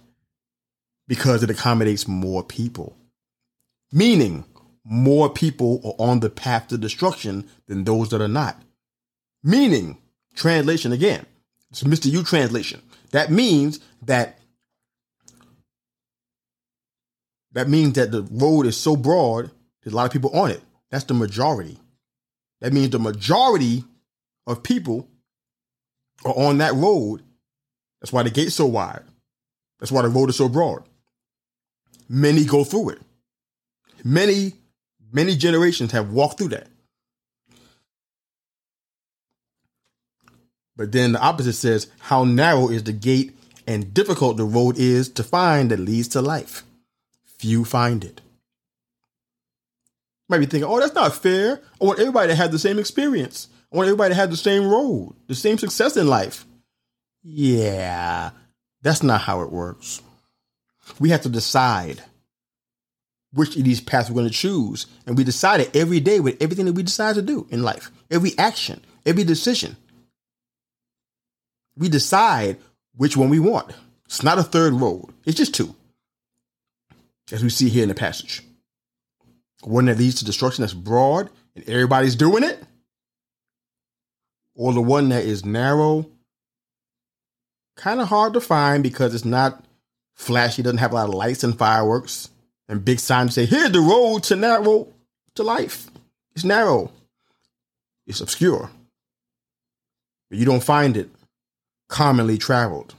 Because 1.08 1.42
it 1.42 1.50
accommodates 1.50 2.08
more 2.08 2.42
people. 2.42 2.96
Meaning, 3.92 4.44
more 4.84 5.28
people 5.28 5.80
are 5.84 6.08
on 6.08 6.20
the 6.20 6.30
path 6.30 6.68
to 6.68 6.78
destruction 6.78 7.48
than 7.66 7.84
those 7.84 8.10
that 8.10 8.20
are 8.20 8.28
not. 8.28 8.60
Meaning, 9.42 9.98
translation 10.34 10.92
again, 10.92 11.26
it's 11.70 11.82
Mr. 11.82 12.10
U 12.10 12.22
translation. 12.22 12.82
That 13.10 13.30
means 13.30 13.80
that 14.02 14.38
that 17.52 17.68
means 17.68 17.94
that 17.94 18.10
the 18.10 18.22
road 18.22 18.66
is 18.66 18.76
so 18.76 18.96
broad, 18.96 19.50
there's 19.82 19.92
a 19.92 19.96
lot 19.96 20.06
of 20.06 20.12
people 20.12 20.30
on 20.36 20.50
it. 20.50 20.62
That's 20.90 21.04
the 21.04 21.14
majority. 21.14 21.78
That 22.60 22.72
means 22.72 22.90
the 22.90 22.98
majority 22.98 23.84
of 24.46 24.62
people 24.62 25.08
are 26.24 26.34
on 26.34 26.58
that 26.58 26.74
road. 26.74 27.22
That's 28.00 28.12
why 28.12 28.22
the 28.22 28.30
gate's 28.30 28.54
so 28.54 28.66
wide. 28.66 29.02
That's 29.78 29.92
why 29.92 30.02
the 30.02 30.08
road 30.08 30.30
is 30.30 30.36
so 30.36 30.48
broad. 30.48 30.84
Many 32.12 32.44
go 32.44 32.62
through 32.62 32.90
it. 32.90 32.98
Many, 34.04 34.52
many 35.10 35.34
generations 35.34 35.92
have 35.92 36.12
walked 36.12 36.36
through 36.36 36.50
that. 36.50 36.68
But 40.76 40.92
then 40.92 41.12
the 41.12 41.20
opposite 41.20 41.54
says, 41.54 41.86
How 42.00 42.24
narrow 42.24 42.68
is 42.68 42.84
the 42.84 42.92
gate 42.92 43.34
and 43.66 43.94
difficult 43.94 44.36
the 44.36 44.44
road 44.44 44.76
is 44.76 45.08
to 45.10 45.24
find 45.24 45.70
that 45.70 45.78
leads 45.78 46.08
to 46.08 46.20
life 46.20 46.64
few 47.42 47.64
find 47.64 48.04
it. 48.04 48.20
You 50.20 50.28
might 50.28 50.38
be 50.38 50.46
thinking, 50.46 50.70
oh, 50.70 50.78
that's 50.78 50.94
not 50.94 51.12
fair. 51.12 51.60
I 51.80 51.84
want 51.84 51.98
everybody 51.98 52.28
to 52.28 52.36
have 52.36 52.52
the 52.52 52.58
same 52.58 52.78
experience. 52.78 53.48
I 53.72 53.76
want 53.76 53.88
everybody 53.88 54.14
to 54.14 54.20
have 54.20 54.30
the 54.30 54.36
same 54.36 54.68
road, 54.68 55.16
the 55.26 55.34
same 55.34 55.58
success 55.58 55.96
in 55.96 56.06
life. 56.06 56.46
Yeah, 57.24 58.30
that's 58.80 59.02
not 59.02 59.22
how 59.22 59.42
it 59.42 59.50
works. 59.50 60.02
We 60.98 61.10
have 61.10 61.22
to 61.22 61.28
decide 61.28 62.02
which 63.32 63.56
of 63.56 63.64
these 63.64 63.80
paths 63.80 64.10
we're 64.10 64.16
going 64.16 64.28
to 64.28 64.34
choose. 64.34 64.86
And 65.06 65.16
we 65.16 65.24
decide 65.24 65.60
it 65.60 65.74
every 65.74 66.00
day 66.00 66.20
with 66.20 66.40
everything 66.42 66.66
that 66.66 66.74
we 66.74 66.82
decide 66.82 67.14
to 67.16 67.22
do 67.22 67.46
in 67.50 67.62
life, 67.62 67.90
every 68.10 68.36
action, 68.38 68.84
every 69.06 69.24
decision. 69.24 69.76
We 71.76 71.88
decide 71.88 72.58
which 72.96 73.16
one 73.16 73.30
we 73.30 73.38
want. 73.38 73.72
It's 74.04 74.22
not 74.22 74.38
a 74.38 74.42
third 74.42 74.74
road, 74.74 75.08
it's 75.24 75.38
just 75.38 75.54
two, 75.54 75.74
as 77.32 77.42
we 77.42 77.48
see 77.48 77.70
here 77.70 77.82
in 77.82 77.88
the 77.88 77.94
passage. 77.94 78.42
One 79.62 79.86
that 79.86 79.96
leads 79.96 80.16
to 80.16 80.26
destruction 80.26 80.62
that's 80.62 80.74
broad 80.74 81.30
and 81.56 81.66
everybody's 81.66 82.14
doing 82.14 82.44
it, 82.44 82.62
or 84.54 84.74
the 84.74 84.82
one 84.82 85.08
that 85.08 85.24
is 85.24 85.46
narrow, 85.46 86.04
kind 87.76 88.02
of 88.02 88.08
hard 88.08 88.34
to 88.34 88.40
find 88.42 88.82
because 88.82 89.14
it's 89.14 89.24
not 89.24 89.64
flashy, 90.14 90.62
doesn't 90.62 90.78
have 90.78 90.92
a 90.92 90.94
lot 90.94 91.08
of 91.08 91.14
lights 91.14 91.44
and 91.44 91.56
fireworks 91.56 92.30
and 92.68 92.84
big 92.84 93.00
signs 93.00 93.34
say, 93.34 93.44
here's 93.44 93.72
the 93.72 93.80
road 93.80 94.22
to 94.24 94.36
narrow 94.36 94.88
to 95.34 95.42
life. 95.42 95.90
It's 96.34 96.44
narrow. 96.44 96.90
It's 98.06 98.20
obscure. 98.20 98.70
But 100.30 100.38
you 100.38 100.46
don't 100.46 100.62
find 100.62 100.96
it 100.96 101.10
commonly 101.88 102.38
traveled. 102.38 102.94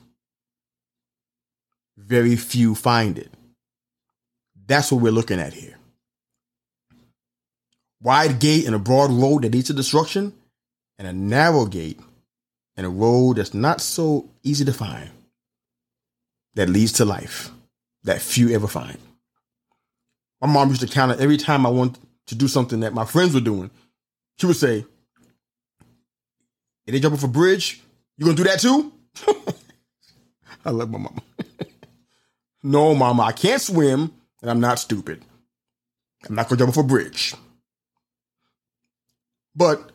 Very 1.97 2.35
few 2.35 2.75
find 2.75 3.17
it. 3.17 3.31
That's 4.67 4.91
what 4.91 5.01
we're 5.01 5.11
looking 5.11 5.39
at 5.39 5.53
here. 5.53 5.75
Wide 8.01 8.39
gate 8.39 8.65
and 8.65 8.75
a 8.75 8.79
broad 8.79 9.11
road 9.11 9.43
that 9.43 9.51
leads 9.51 9.67
to 9.67 9.73
destruction, 9.73 10.33
and 10.99 11.07
a 11.07 11.13
narrow 11.13 11.65
gate 11.65 11.99
and 12.77 12.85
a 12.85 12.89
road 12.89 13.37
that's 13.37 13.53
not 13.53 13.81
so 13.81 14.29
easy 14.43 14.65
to 14.65 14.73
find 14.73 15.09
that 16.55 16.69
leads 16.69 16.93
to 16.93 17.05
life 17.05 17.51
that 18.03 18.21
few 18.21 18.53
ever 18.53 18.67
find. 18.67 18.97
My 20.41 20.47
mom 20.47 20.69
used 20.69 20.81
to 20.81 20.87
count 20.87 21.11
it 21.11 21.19
every 21.19 21.37
time 21.37 21.65
I 21.65 21.69
wanted 21.69 22.01
to 22.27 22.35
do 22.35 22.47
something 22.47 22.81
that 22.81 22.93
my 22.93 23.05
friends 23.05 23.33
were 23.33 23.39
doing. 23.39 23.71
She 24.37 24.45
would 24.45 24.55
say, 24.55 24.85
If 26.85 26.93
they 26.93 26.99
jump 26.99 27.15
off 27.15 27.23
a 27.23 27.27
bridge, 27.27 27.81
you 28.17 28.25
gonna 28.25 28.37
do 28.37 28.43
that 28.43 28.59
too? 28.59 28.91
I 30.65 30.69
love 30.69 30.89
my 30.89 30.97
mama. 30.97 31.21
no, 32.63 32.93
mama, 32.93 33.23
I 33.23 33.31
can't 33.31 33.61
swim 33.61 34.13
and 34.41 34.51
I'm 34.51 34.59
not 34.59 34.79
stupid. 34.79 35.23
I'm 36.27 36.35
not 36.35 36.49
gonna 36.49 36.59
jump 36.59 36.69
off 36.69 36.83
a 36.83 36.87
bridge. 36.87 37.33
But 39.55 39.91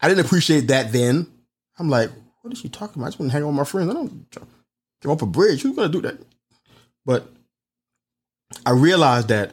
I 0.00 0.08
didn't 0.08 0.24
appreciate 0.24 0.68
that 0.68 0.92
then. 0.92 1.26
I'm 1.78 1.90
like, 1.90 2.10
what 2.42 2.52
is 2.52 2.58
she 2.58 2.68
talking 2.68 3.00
about? 3.00 3.06
I 3.06 3.08
just 3.10 3.20
want 3.20 3.30
to 3.30 3.32
hang 3.32 3.42
out 3.42 3.48
with 3.48 3.56
my 3.56 3.64
friends. 3.64 3.90
I 3.90 3.94
don't 3.94 4.30
jump, 4.30 4.48
jump 5.04 5.22
off 5.22 5.28
a 5.28 5.30
bridge. 5.30 5.62
Who's 5.62 5.76
gonna 5.76 5.88
do 5.88 6.00
that? 6.02 6.18
But 7.04 7.28
I 8.64 8.70
realized 8.70 9.28
that 9.28 9.52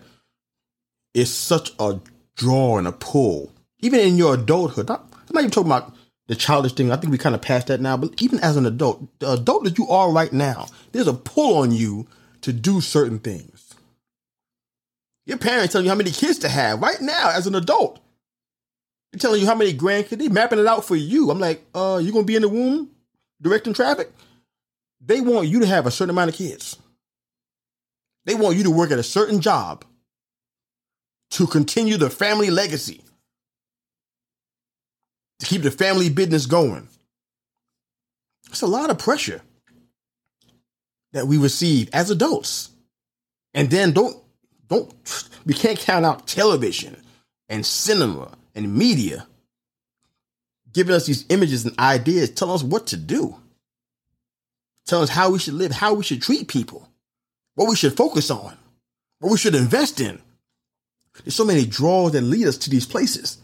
it's 1.14 1.32
such 1.32 1.74
a 1.80 2.00
draw 2.36 2.78
and 2.78 2.88
a 2.88 2.92
pull, 2.92 3.52
even 3.80 4.00
in 4.00 4.18
your 4.18 4.36
adulthood. 4.36 4.90
I'm 4.90 5.00
not 5.32 5.42
even 5.42 5.52
talking 5.52 5.72
about 5.72 5.94
the 6.28 6.36
childish 6.36 6.74
thing. 6.74 6.92
I 6.92 6.96
think 6.96 7.12
we 7.12 7.18
kind 7.18 7.36
of 7.36 7.42
passed 7.42 7.68
that 7.68 7.82
now. 7.82 7.98
But 7.98 8.22
even 8.22 8.40
as 8.40 8.56
an 8.56 8.66
adult, 8.66 9.20
the 9.20 9.34
adult 9.34 9.66
that 9.66 9.78
you 9.78 9.88
are 9.90 10.12
right 10.12 10.32
now, 10.32 10.68
there's 10.94 11.08
a 11.08 11.14
pull 11.14 11.58
on 11.58 11.72
you 11.72 12.08
to 12.42 12.54
do 12.54 12.80
certain 12.80 13.20
things. 13.20 13.74
Your 15.26 15.38
parents 15.38 15.74
tell 15.74 15.82
you 15.82 15.90
how 15.90 15.96
many 15.96 16.12
kids 16.12 16.40
to 16.40 16.50
have 16.50 16.82
right 16.82 17.00
now 17.02 17.30
as 17.32 17.48
an 17.48 17.56
adult. 17.56 18.00
They're 19.12 19.20
telling 19.20 19.42
you 19.42 19.48
how 19.48 19.56
many 19.56 19.74
grandkids. 19.74 20.18
They 20.18 20.30
mapping 20.30 20.60
it 20.60 20.68
out 20.68 20.86
for 20.86 20.96
you. 20.96 21.30
I'm 21.30 21.40
like, 21.40 21.64
uh, 21.76 22.00
you 22.02 22.14
gonna 22.14 22.24
be 22.24 22.38
in 22.38 22.42
the 22.42 22.50
womb 22.50 22.90
directing 23.42 23.74
traffic? 23.74 24.12
They 25.04 25.22
want 25.22 25.48
you 25.48 25.60
to 25.62 25.66
have 25.66 25.86
a 25.86 25.92
certain 25.92 26.12
amount 26.12 26.30
of 26.30 26.36
kids. 26.36 26.78
They 28.26 28.36
want 28.36 28.56
you 28.56 28.64
to 28.64 28.72
work 28.72 28.92
at 28.92 29.00
a 29.00 29.04
certain 29.04 29.42
job 29.42 29.84
to 31.32 31.48
continue 31.48 31.98
the 31.98 32.10
family 32.10 32.50
legacy, 32.52 33.02
to 35.40 35.46
keep 35.46 35.64
the 35.64 35.72
family 35.72 36.10
business 36.10 36.46
going. 36.46 36.88
It's 38.50 38.62
a 38.62 38.68
lot 38.68 38.90
of 38.90 39.00
pressure 39.00 39.42
that 41.14 41.28
we 41.28 41.38
receive 41.38 41.90
as 41.94 42.10
adults. 42.10 42.70
And 43.54 43.70
then 43.70 43.92
don't 43.92 44.18
don't 44.68 44.94
we 45.46 45.54
can't 45.54 45.80
count 45.80 46.06
out 46.06 46.28
television 46.28 46.96
and 47.50 47.66
cinema 47.66 48.38
and 48.56 48.76
media 48.76 49.26
giving 50.74 50.96
us 50.96 51.06
these 51.06 51.26
images 51.30 51.66
and 51.66 51.78
ideas, 51.80 52.32
telling 52.32 52.56
us 52.56 52.64
what 52.64 52.88
to 52.88 52.98
do, 52.98 53.36
telling 54.86 55.04
us 55.04 55.10
how 55.10 55.32
we 55.32 55.40
should 55.40 55.54
live, 55.54 55.72
how 55.72 55.94
we 55.94 56.04
should 56.04 56.22
treat 56.22 56.48
people 56.48 56.92
what 57.56 57.70
we 57.70 57.76
should 57.76 57.96
focus 57.96 58.32
on, 58.32 58.58
what 59.20 59.32
we 59.32 59.38
should 59.38 59.56
invest 59.56 60.00
in. 60.00 60.22
There's 61.24 61.36
so 61.36 61.46
many 61.46 61.66
draws 61.66 62.14
that 62.14 62.22
lead 62.22 62.48
us 62.48 62.58
to 62.60 62.70
these 62.70 62.86
places. 62.86 63.38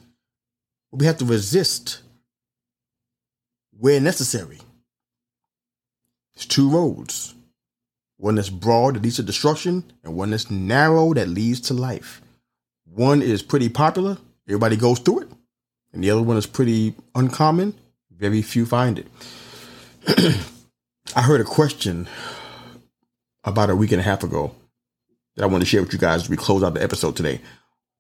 We 0.92 1.06
have 1.06 1.18
to 1.18 1.26
resist 1.26 2.02
where 3.78 4.00
necessary. 4.00 4.60
There's 6.34 6.46
two 6.46 6.70
roads 6.70 7.34
one 8.20 8.34
that's 8.34 8.50
broad 8.50 8.96
that 8.96 9.04
leads 9.04 9.18
to 9.18 9.22
destruction, 9.22 9.84
and 10.04 10.16
one 10.16 10.32
that's 10.32 10.50
narrow 10.50 11.14
that 11.14 11.28
leads 11.28 11.62
to 11.62 11.76
life. 11.76 12.20
One 12.86 13.22
is 13.22 13.44
pretty 13.44 13.70
popular, 13.70 14.18
everybody 14.48 14.76
goes 14.76 14.98
through 14.98 15.20
it, 15.20 15.32
and 15.94 16.04
the 16.04 16.10
other 16.10 16.24
one 16.24 16.36
is 16.36 16.48
pretty 16.48 16.96
uncommon, 17.14 17.76
very 18.10 18.42
few 18.42 18.66
find 18.66 18.98
it. 18.98 20.36
I 21.16 21.22
heard 21.22 21.42
a 21.42 21.46
question 21.46 22.08
about 23.44 23.70
a 23.70 23.76
week 23.76 23.92
and 23.92 24.02
a 24.02 24.04
half 24.04 24.24
ago 24.24 24.54
that 25.36 25.44
I 25.44 25.48
want 25.48 25.62
to 25.62 25.66
share 25.66 25.82
with 25.82 25.94
you 25.94 26.00
guys 26.00 26.24
as 26.24 26.30
we 26.30 26.38
close 26.38 26.64
out 26.64 26.74
the 26.74 26.84
episode 26.84 27.16
today. 27.16 27.42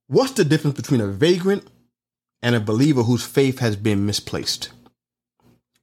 What's 0.07 0.33
the 0.33 0.45
difference 0.45 0.75
between 0.75 1.01
a 1.01 1.07
vagrant 1.07 1.67
and 2.41 2.53
a 2.53 2.59
believer 2.59 3.03
whose 3.03 3.25
faith 3.25 3.59
has 3.59 3.75
been 3.75 4.05
misplaced? 4.05 4.69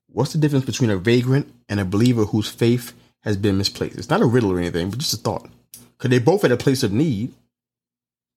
What's 0.09 0.33
the 0.33 0.39
difference 0.39 0.65
between 0.65 0.91
a 0.91 0.97
vagrant 0.97 1.53
and 1.69 1.81
a 1.81 1.85
believer 1.85 2.25
whose 2.25 2.49
faith 2.49 2.93
has 3.23 3.37
been 3.37 3.59
misplaced? 3.59 3.97
It's 3.97 4.11
not 4.11 4.23
a 4.23 4.27
riddle 4.27 4.53
or 4.53 4.59
anything, 4.59 4.91
but 4.91 4.99
just 4.99 5.15
a 5.15 5.17
thought. 5.17 5.49
Because 5.97 6.11
they 6.11 6.19
both 6.19 6.45
at 6.45 6.53
a 6.53 6.57
place 6.57 6.83
of 6.83 6.93
need. 6.93 7.33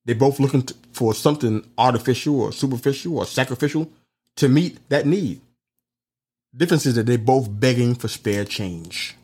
They're 0.06 0.15
both 0.15 0.39
looking 0.39 0.65
for 0.93 1.13
something 1.13 1.69
artificial 1.78 2.39
or 2.39 2.52
superficial 2.54 3.17
or 3.17 3.26
sacrificial 3.26 3.91
to 4.38 4.47
meet 4.47 4.88
that 4.89 5.06
need. 5.06 5.41
Difference 6.57 6.87
is 6.87 6.95
that 6.95 7.05
they're 7.05 7.19
both 7.19 7.47
begging 7.47 7.93
for 7.93 8.07
spare 8.07 8.43
change. 8.43 9.15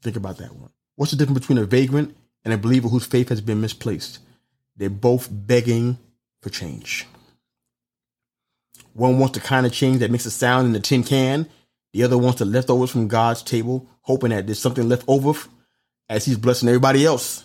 Think 0.00 0.14
about 0.14 0.38
that 0.38 0.54
one. 0.54 0.70
What's 0.94 1.10
the 1.10 1.18
difference 1.18 1.40
between 1.40 1.58
a 1.58 1.64
vagrant 1.64 2.16
and 2.44 2.54
a 2.54 2.58
believer 2.58 2.88
whose 2.88 3.04
faith 3.04 3.30
has 3.30 3.40
been 3.40 3.60
misplaced? 3.60 4.20
They're 4.76 4.90
both 4.90 5.28
begging 5.30 5.98
for 6.40 6.50
change. 6.50 7.08
One 8.92 9.18
wants 9.18 9.36
the 9.36 9.44
kind 9.44 9.66
of 9.66 9.72
change 9.72 9.98
that 9.98 10.10
makes 10.12 10.26
a 10.26 10.30
sound 10.30 10.66
in 10.68 10.72
the 10.72 10.78
tin 10.78 11.02
can. 11.02 11.48
The 11.92 12.04
other 12.04 12.16
wants 12.16 12.38
the 12.38 12.44
leftovers 12.44 12.90
from 12.90 13.08
God's 13.08 13.42
table, 13.42 13.88
hoping 14.02 14.30
that 14.30 14.46
there's 14.46 14.60
something 14.60 14.88
left 14.88 15.04
over 15.08 15.36
as 16.08 16.24
He's 16.24 16.38
blessing 16.38 16.68
everybody 16.68 17.04
else. 17.04 17.44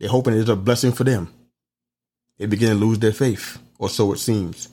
They're 0.00 0.08
hoping 0.08 0.34
there's 0.34 0.48
a 0.48 0.56
blessing 0.56 0.90
for 0.90 1.04
them. 1.04 1.32
They 2.36 2.46
begin 2.46 2.70
to 2.70 2.74
lose 2.74 2.98
their 2.98 3.12
faith, 3.12 3.58
or 3.78 3.88
so 3.88 4.12
it 4.12 4.18
seems. 4.18 4.68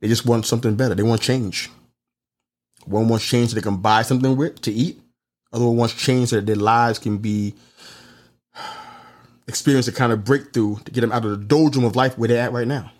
They 0.00 0.06
just 0.06 0.26
want 0.26 0.46
something 0.46 0.76
better. 0.76 0.94
They 0.94 1.02
want 1.02 1.22
change. 1.22 1.68
One 2.86 3.08
wants 3.08 3.26
change 3.26 3.50
so 3.50 3.56
they 3.56 3.60
can 3.60 3.78
buy 3.78 4.02
something 4.02 4.36
with 4.36 4.60
to 4.62 4.72
eat. 4.72 5.00
Other 5.52 5.66
one 5.66 5.76
wants 5.76 5.94
change 5.94 6.30
so 6.30 6.36
that 6.36 6.46
their 6.46 6.56
lives 6.56 6.98
can 6.98 7.18
be 7.18 7.54
experience 9.48 9.88
a 9.88 9.92
kind 9.92 10.12
of 10.12 10.24
breakthrough 10.24 10.76
to 10.80 10.90
get 10.90 11.00
them 11.00 11.12
out 11.12 11.24
of 11.24 11.30
the 11.30 11.44
doldrum 11.44 11.84
of 11.84 11.96
life 11.96 12.16
where 12.16 12.28
they're 12.28 12.42
at 12.42 12.52
right 12.52 12.66
now. 12.66 12.92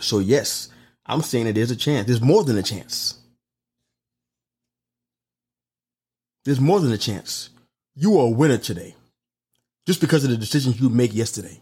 So 0.00 0.18
yes, 0.18 0.68
I'm 1.06 1.22
saying 1.22 1.46
that 1.46 1.54
there's 1.54 1.70
a 1.70 1.76
chance. 1.76 2.06
There's 2.06 2.20
more 2.20 2.44
than 2.44 2.58
a 2.58 2.62
chance. 2.62 3.18
There's 6.44 6.60
more 6.60 6.80
than 6.80 6.92
a 6.92 6.98
chance. 6.98 7.50
You 7.94 8.18
are 8.18 8.26
a 8.26 8.30
winner 8.30 8.58
today. 8.58 8.94
Just 9.86 10.00
because 10.00 10.24
of 10.24 10.30
the 10.30 10.36
decisions 10.36 10.80
you 10.80 10.88
make 10.88 11.14
yesterday. 11.14 11.60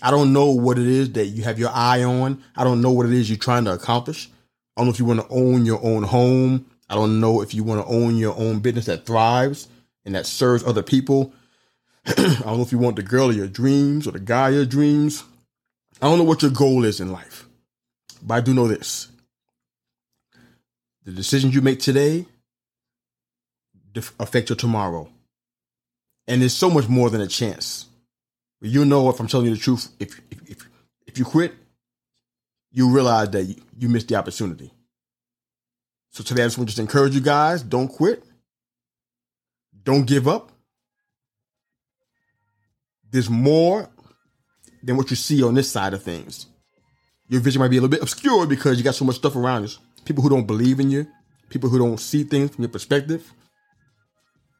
I 0.00 0.10
don't 0.10 0.32
know 0.32 0.46
what 0.46 0.78
it 0.78 0.86
is 0.86 1.12
that 1.12 1.26
you 1.26 1.42
have 1.42 1.58
your 1.58 1.70
eye 1.70 2.04
on. 2.04 2.42
I 2.56 2.64
don't 2.64 2.80
know 2.80 2.92
what 2.92 3.06
it 3.06 3.12
is 3.12 3.28
you're 3.28 3.38
trying 3.38 3.64
to 3.64 3.72
accomplish. 3.72 4.30
I 4.78 4.80
don't 4.82 4.86
know 4.86 4.92
if 4.92 5.00
you 5.00 5.06
want 5.06 5.20
to 5.22 5.26
own 5.28 5.66
your 5.66 5.84
own 5.84 6.04
home. 6.04 6.66
I 6.88 6.94
don't 6.94 7.18
know 7.18 7.42
if 7.42 7.52
you 7.52 7.64
want 7.64 7.84
to 7.84 7.92
own 7.92 8.16
your 8.16 8.38
own 8.38 8.60
business 8.60 8.86
that 8.86 9.06
thrives 9.06 9.66
and 10.04 10.14
that 10.14 10.24
serves 10.24 10.62
other 10.62 10.84
people. 10.84 11.32
I 12.06 12.12
don't 12.14 12.58
know 12.58 12.62
if 12.62 12.70
you 12.70 12.78
want 12.78 12.94
the 12.94 13.02
girl 13.02 13.28
of 13.28 13.36
your 13.36 13.48
dreams 13.48 14.06
or 14.06 14.12
the 14.12 14.20
guy 14.20 14.50
of 14.50 14.54
your 14.54 14.64
dreams. 14.66 15.24
I 16.00 16.06
don't 16.06 16.18
know 16.18 16.24
what 16.24 16.42
your 16.42 16.52
goal 16.52 16.84
is 16.84 17.00
in 17.00 17.10
life, 17.10 17.48
but 18.22 18.34
I 18.34 18.40
do 18.40 18.54
know 18.54 18.68
this. 18.68 19.08
The 21.04 21.10
decisions 21.10 21.56
you 21.56 21.60
make 21.60 21.80
today 21.80 22.26
affect 24.20 24.48
your 24.48 24.56
tomorrow. 24.56 25.08
And 26.28 26.40
there's 26.40 26.54
so 26.54 26.70
much 26.70 26.88
more 26.88 27.10
than 27.10 27.20
a 27.20 27.26
chance. 27.26 27.86
you 28.60 28.84
know 28.84 29.08
if 29.08 29.18
I'm 29.18 29.26
telling 29.26 29.46
you 29.46 29.56
the 29.56 29.60
truth. 29.60 29.88
If 29.98 30.20
if 30.30 30.50
if, 30.50 30.68
if 31.08 31.18
you 31.18 31.24
quit, 31.24 31.52
you 32.70 32.90
realize 32.90 33.30
that 33.30 33.44
you, 33.78 33.88
missed 33.88 34.08
the 34.08 34.16
opportunity. 34.16 34.72
So 36.10 36.22
today 36.22 36.42
I 36.42 36.46
just 36.46 36.58
want 36.58 36.68
to 36.68 36.74
just 36.74 36.80
encourage 36.80 37.14
you 37.14 37.20
guys: 37.20 37.62
don't 37.62 37.88
quit, 37.88 38.22
don't 39.82 40.06
give 40.06 40.28
up. 40.28 40.52
There's 43.10 43.30
more 43.30 43.88
than 44.82 44.96
what 44.96 45.10
you 45.10 45.16
see 45.16 45.42
on 45.42 45.54
this 45.54 45.70
side 45.70 45.94
of 45.94 46.02
things. 46.02 46.46
Your 47.28 47.40
vision 47.40 47.60
might 47.60 47.68
be 47.68 47.76
a 47.76 47.80
little 47.80 47.90
bit 47.90 48.02
obscure 48.02 48.46
because 48.46 48.78
you 48.78 48.84
got 48.84 48.94
so 48.94 49.04
much 49.04 49.16
stuff 49.16 49.36
around 49.36 49.64
you. 49.64 49.76
People 50.04 50.22
who 50.22 50.30
don't 50.30 50.46
believe 50.46 50.80
in 50.80 50.90
you, 50.90 51.06
people 51.50 51.68
who 51.68 51.78
don't 51.78 51.98
see 51.98 52.24
things 52.24 52.54
from 52.54 52.62
your 52.62 52.70
perspective. 52.70 53.32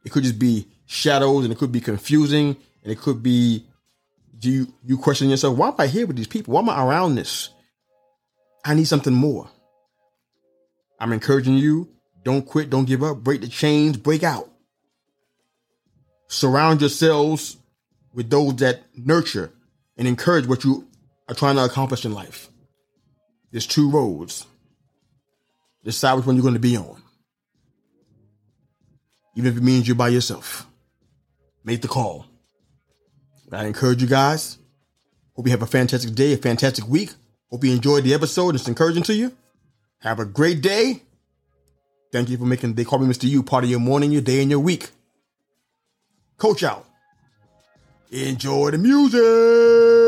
It 0.05 0.13
could 0.13 0.23
just 0.23 0.39
be 0.39 0.67
shadows 0.87 1.45
and 1.45 1.53
it 1.53 1.59
could 1.59 1.73
be 1.73 1.81
confusing 1.81 2.57
and 2.83 2.93
it 2.93 2.99
could 2.99 3.23
be 3.23 3.65
you 4.41 4.73
you 4.85 4.97
question 4.99 5.29
yourself, 5.29 5.57
why 5.57 5.69
am 5.69 5.75
I 5.79 5.87
here 5.87 6.07
with 6.07 6.17
these 6.17 6.27
people? 6.27 6.55
Why 6.55 6.61
am 6.61 6.69
I 6.69 6.83
around 6.83 7.15
this? 7.15 7.51
I 8.69 8.75
need 8.75 8.87
something 8.87 9.15
more. 9.15 9.49
I'm 11.01 11.15
encouraging 11.15 11.55
you, 11.55 11.89
don't 12.23 12.45
quit, 12.45 12.69
don't 12.69 12.85
give 12.85 13.03
up, 13.03 13.17
break 13.17 13.41
the 13.41 13.49
chains, 13.49 13.97
break 13.97 14.23
out. 14.23 14.51
Surround 16.27 16.83
yourselves 16.83 17.57
with 18.13 18.29
those 18.29 18.57
that 18.57 18.83
nurture 18.95 19.51
and 19.97 20.07
encourage 20.07 20.47
what 20.47 20.65
you 20.65 20.87
are 21.31 21.35
trying 21.35 21.57
to 21.57 21.65
accomplish 21.65 22.05
in 22.05 22.13
life. 22.13 22.51
There's 23.51 23.67
two 23.67 23.91
roads. 23.91 24.45
Decide 25.83 26.17
which 26.17 26.27
one 26.27 26.37
you're 26.37 26.43
going 26.43 26.53
to 26.53 26.61
be 26.61 26.77
on. 26.77 27.03
Even 29.35 29.51
if 29.51 29.57
it 29.57 29.63
means 29.63 29.89
you're 29.89 29.97
by 29.97 30.09
yourself. 30.09 30.67
Make 31.65 31.81
the 31.81 31.89
call. 31.89 32.27
I 33.51 33.65
encourage 33.65 34.03
you 34.03 34.09
guys. 34.09 34.59
Hope 35.35 35.47
you 35.47 35.53
have 35.53 35.63
a 35.63 35.67
fantastic 35.67 36.15
day, 36.15 36.35
a 36.35 36.37
fantastic 36.37 36.87
week. 36.87 37.15
Hope 37.51 37.65
you 37.65 37.73
enjoyed 37.73 38.05
the 38.05 38.15
episode 38.15 38.55
it's 38.55 38.69
encouraging 38.69 39.03
to 39.05 39.15
you. 39.15 39.35
Have 40.01 40.21
a 40.21 40.25
great 40.25 40.61
day. 40.61 41.03
Thank 42.13 42.29
you 42.29 42.39
for 42.39 42.45
making 42.45 42.75
They 42.75 42.85
Call 42.85 42.99
Me 42.99 43.13
Mr. 43.13 43.29
You 43.29 43.43
part 43.43 43.65
of 43.65 43.71
your 43.71 43.81
morning, 43.81 44.13
your 44.13 44.23
day, 44.23 44.41
and 44.41 44.51
your 44.51 44.61
week. 44.61 44.91
Coach 46.37 46.63
out. 46.63 46.87
Enjoy 48.11 48.71
the 48.71 48.79
music. 48.79 50.08